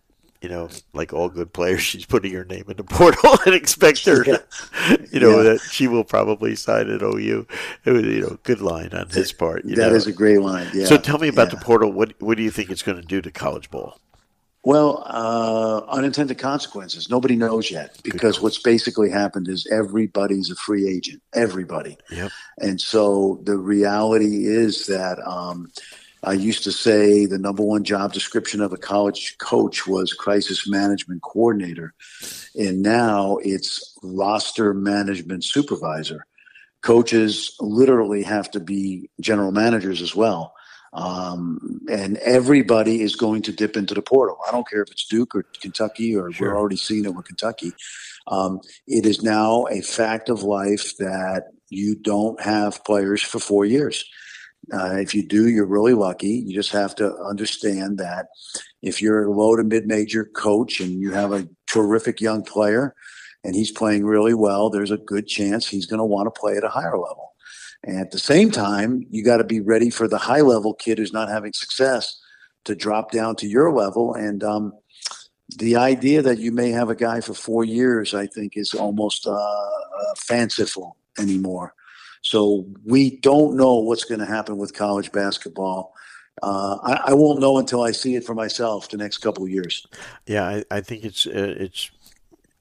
[0.42, 4.04] you know, like all good players, she's putting her name in the portal and expect
[4.04, 4.24] her,
[5.10, 5.42] you know, yeah.
[5.44, 7.46] that she will probably sign at OU.
[7.84, 9.62] It was, you know, good line on his part.
[9.64, 9.94] That know.
[9.94, 10.68] is a great line.
[10.74, 10.86] Yeah.
[10.86, 11.58] So tell me about yeah.
[11.58, 11.92] the portal.
[11.92, 13.98] What What do you think it's going to do to college ball?
[14.64, 17.10] Well, uh, unintended consequences.
[17.10, 21.20] Nobody knows yet because what's basically happened is everybody's a free agent.
[21.34, 21.98] Everybody.
[22.12, 22.30] Yep.
[22.58, 25.18] And so the reality is that.
[25.26, 25.70] Um,
[26.24, 30.68] I used to say the number one job description of a college coach was crisis
[30.68, 31.94] management coordinator.
[32.54, 36.26] And now it's roster management supervisor.
[36.82, 40.54] Coaches literally have to be general managers as well.
[40.92, 44.38] Um, and everybody is going to dip into the portal.
[44.46, 46.48] I don't care if it's Duke or Kentucky or sure.
[46.48, 47.72] we're already seeing it with Kentucky.
[48.26, 53.64] Um, it is now a fact of life that you don't have players for four
[53.64, 54.04] years.
[54.72, 56.44] Uh, if you do, you're really lucky.
[56.46, 58.26] You just have to understand that
[58.80, 62.94] if you're a low to mid major coach and you have a terrific young player
[63.44, 66.56] and he's playing really well, there's a good chance he's going to want to play
[66.56, 67.32] at a higher level.
[67.84, 70.98] And at the same time, you got to be ready for the high level kid
[70.98, 72.20] who's not having success
[72.64, 74.14] to drop down to your level.
[74.14, 74.72] And um,
[75.58, 79.26] the idea that you may have a guy for four years, I think, is almost
[79.26, 81.74] uh, uh, fanciful anymore.
[82.22, 85.94] So we don't know what's going to happen with college basketball.
[86.42, 89.50] Uh, I, I, won't know until I see it for myself the next couple of
[89.50, 89.86] years.
[90.26, 91.90] Yeah, I, I think it's uh, it's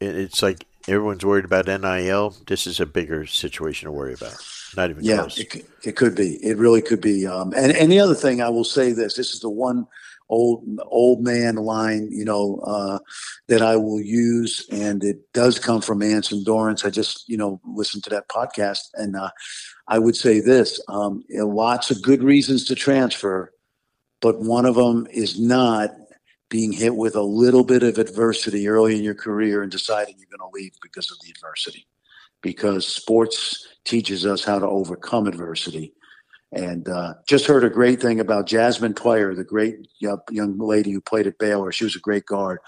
[0.01, 2.35] it's like everyone's worried about NIL.
[2.47, 4.35] This is a bigger situation to worry about.
[4.75, 5.37] Not even yeah, close.
[5.37, 6.35] It, it could be.
[6.43, 7.25] It really could be.
[7.25, 9.87] Um, and and the other thing I will say this: this is the one
[10.31, 12.99] old old man line, you know, uh,
[13.47, 16.83] that I will use, and it does come from Anson Dorrance.
[16.83, 19.29] I just you know listened to that podcast, and uh,
[19.87, 23.53] I would say this: um, you know, lots of good reasons to transfer,
[24.21, 25.91] but one of them is not
[26.49, 30.37] being hit with a little bit of adversity early in your career and deciding you're
[30.37, 31.87] going to leave because of the adversity.
[32.41, 35.93] Because sports teaches us how to overcome adversity.
[36.53, 40.99] And uh, just heard a great thing about Jasmine Twyer, the great young lady who
[40.99, 41.71] played at Baylor.
[41.71, 42.59] She was a great guard.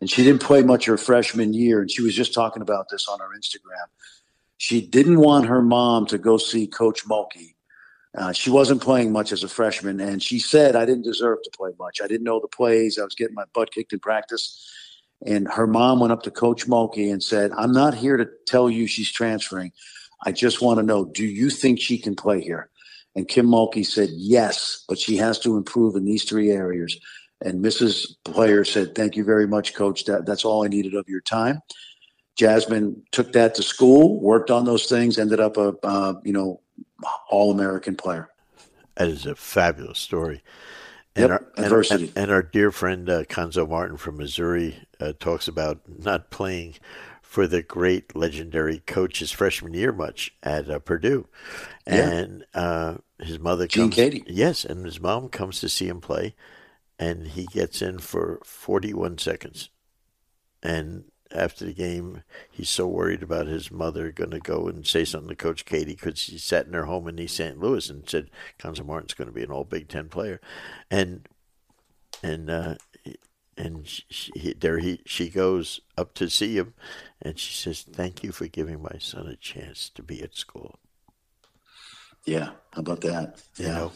[0.00, 1.80] And she didn't play much her freshman year.
[1.80, 3.86] And she was just talking about this on her Instagram.
[4.58, 7.54] She didn't want her mom to go see Coach Mulkey.
[8.16, 9.98] Uh, she wasn't playing much as a freshman.
[9.98, 12.00] And she said, I didn't deserve to play much.
[12.00, 12.98] I didn't know the plays.
[13.00, 14.70] I was getting my butt kicked in practice.
[15.26, 18.70] And her mom went up to Coach Mulkey and said, I'm not here to tell
[18.70, 19.72] you she's transferring.
[20.24, 22.70] I just want to know, do you think she can play here?
[23.16, 26.98] And Kim Mulkey said, yes, but she has to improve in these three areas.
[27.44, 28.16] And Mrs.
[28.24, 30.04] Player said, thank you very much, coach.
[30.06, 31.60] That, that's all I needed of your time.
[32.36, 36.60] Jasmine took that to school, worked on those things, ended up a, uh, you know,
[37.30, 38.30] all-American player.
[38.96, 40.42] That is a fabulous story.
[41.14, 42.08] And, yep, our, adversity.
[42.08, 46.74] And, and, our dear friend uh, Cuonzo Martin from Missouri uh, talks about not playing
[47.34, 51.26] for the great legendary coach his freshman year much at uh, Purdue,
[51.84, 53.96] and uh, his mother Gene comes.
[53.96, 54.22] Keady.
[54.28, 56.36] Yes, and his mom comes to see him play,
[56.96, 59.70] and he gets in for forty-one seconds,
[60.62, 65.04] and after the game, he's so worried about his mother going to go and say
[65.04, 67.58] something to Coach Keady because she sat in her home in East St.
[67.58, 68.30] Louis and said
[68.60, 70.40] Cuonzo Martin's going to be an All Big Ten player,
[70.88, 71.26] and
[72.22, 72.74] and uh,
[73.56, 76.74] and she, there he she goes up to see him,
[77.22, 80.78] and she says, "Thank you for giving my son a chance to be at school."
[82.24, 83.42] Yeah, how about that?
[83.56, 83.92] You know,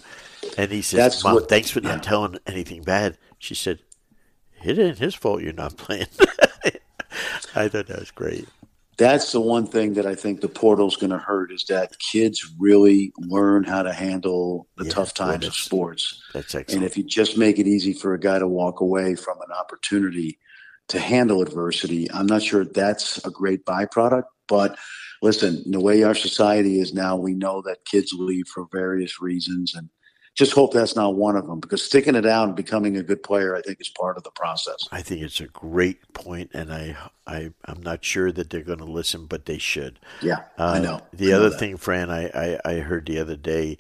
[0.57, 1.95] and he says, That's "Mom, what, thanks for yeah.
[1.95, 3.81] not telling anything bad." She said,
[4.63, 6.09] "It ain't his fault you're not playing."
[7.55, 8.47] I thought that was great
[8.99, 12.53] that's the one thing that I think the portal's going to hurt is that kids
[12.59, 16.21] really learn how to handle the yeah, tough times of sports.
[16.35, 16.83] That's excellent.
[16.83, 19.53] And if you just make it easy for a guy to walk away from an
[19.57, 20.39] opportunity
[20.89, 24.25] to handle adversity, I'm not sure that's a great byproduct.
[24.49, 24.77] But
[25.23, 29.75] listen, the way our society is now, we know that kids leave for various reasons,
[29.77, 29.91] and
[30.39, 33.25] just hope that's not one of them because sticking it out and becoming a good
[33.25, 34.89] player, I think, is part of the process.
[34.93, 38.79] I think it's a great point, and I, I, I'm not sure that they're going
[38.79, 39.99] to listen, but they should.
[40.23, 41.01] Yeah, uh, I know.
[41.13, 43.79] The I other know thing, Fran, I, I, I, heard the other day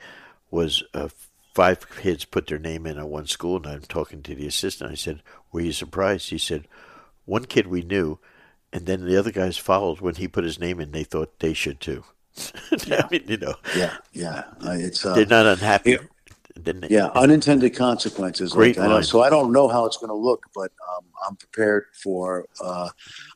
[0.51, 1.11] was uh,
[1.55, 4.91] five kids put their name in at one school, and I'm talking to the assistant.
[4.91, 6.67] I said, "Were you surprised?" He said,
[7.25, 8.19] "One kid we knew."
[8.73, 10.91] And then the other guys followed when he put his name in.
[10.91, 12.03] They thought they should too.
[12.87, 13.03] yeah.
[13.05, 14.45] I mean, you know, yeah, yeah.
[14.61, 15.93] Uh, it's uh, they're not unhappy.
[15.93, 16.01] It,
[16.63, 16.91] didn't it?
[16.91, 18.53] Yeah, unintended consequences.
[18.53, 21.37] Great like, know, so I don't know how it's going to look, but um, I'm
[21.37, 22.47] prepared for.
[22.63, 22.89] Uh,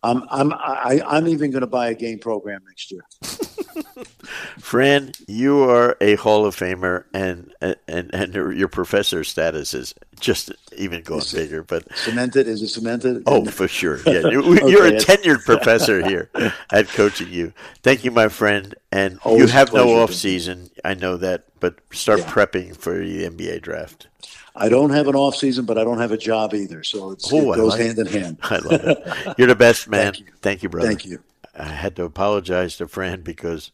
[0.02, 3.04] I'm I'm I, am i am even going to buy a game program next year.
[4.58, 10.52] Fran, you are a Hall of Famer, and and and your professor status is just
[10.76, 11.62] even going is bigger.
[11.62, 13.22] But cemented is it cemented?
[13.26, 14.00] Oh, for sure.
[14.06, 16.30] Yeah, you're okay, a tenured professor here
[16.70, 17.52] at coaching you.
[17.82, 18.74] Thank you, my friend.
[18.90, 20.70] And Always you have no off season.
[20.84, 22.26] I know that, but start yeah.
[22.26, 24.08] prepping for the NBA draft.
[24.54, 27.52] I don't have an off season, but I don't have a job either, so oh,
[27.52, 28.06] it goes like hand it.
[28.14, 28.38] in hand.
[28.42, 29.38] I love it.
[29.38, 30.12] You're the best, man.
[30.12, 30.88] Thank you, Thank you brother.
[30.88, 31.22] Thank you.
[31.54, 33.72] I had to apologize to Fran because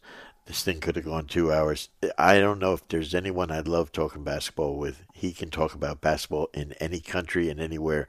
[0.49, 1.89] this thing could have gone two hours.
[2.17, 5.03] I don't know if there's anyone I'd love talking basketball with.
[5.13, 8.07] He can talk about basketball in any country and anywhere,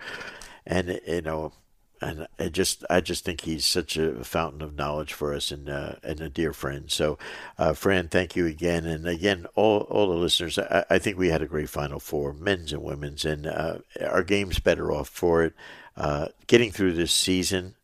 [0.66, 1.53] and you know,
[2.01, 5.68] and I just I just think he's such a fountain of knowledge for us and
[5.68, 6.91] uh, and a dear friend.
[6.91, 7.18] So,
[7.59, 10.59] uh, Fran, thank you again, and again, all all the listeners.
[10.59, 14.22] I, I think we had a great Final Four, men's and women's, and uh, our
[14.22, 15.53] game's better off for it.
[15.95, 17.74] Uh, getting through this season,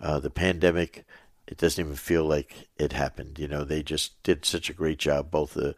[0.00, 1.04] uh, the pandemic
[1.46, 3.38] it doesn't even feel like it happened.
[3.38, 5.74] You know, they just did such a great job, both the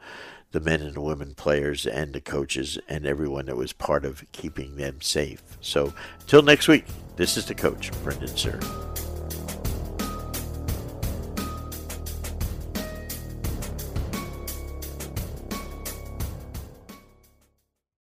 [0.52, 4.24] the men and the women players and the coaches and everyone that was part of
[4.32, 5.42] keeping them safe.
[5.60, 6.86] So until next week,
[7.16, 9.15] this is the coach, Brendan Suhr.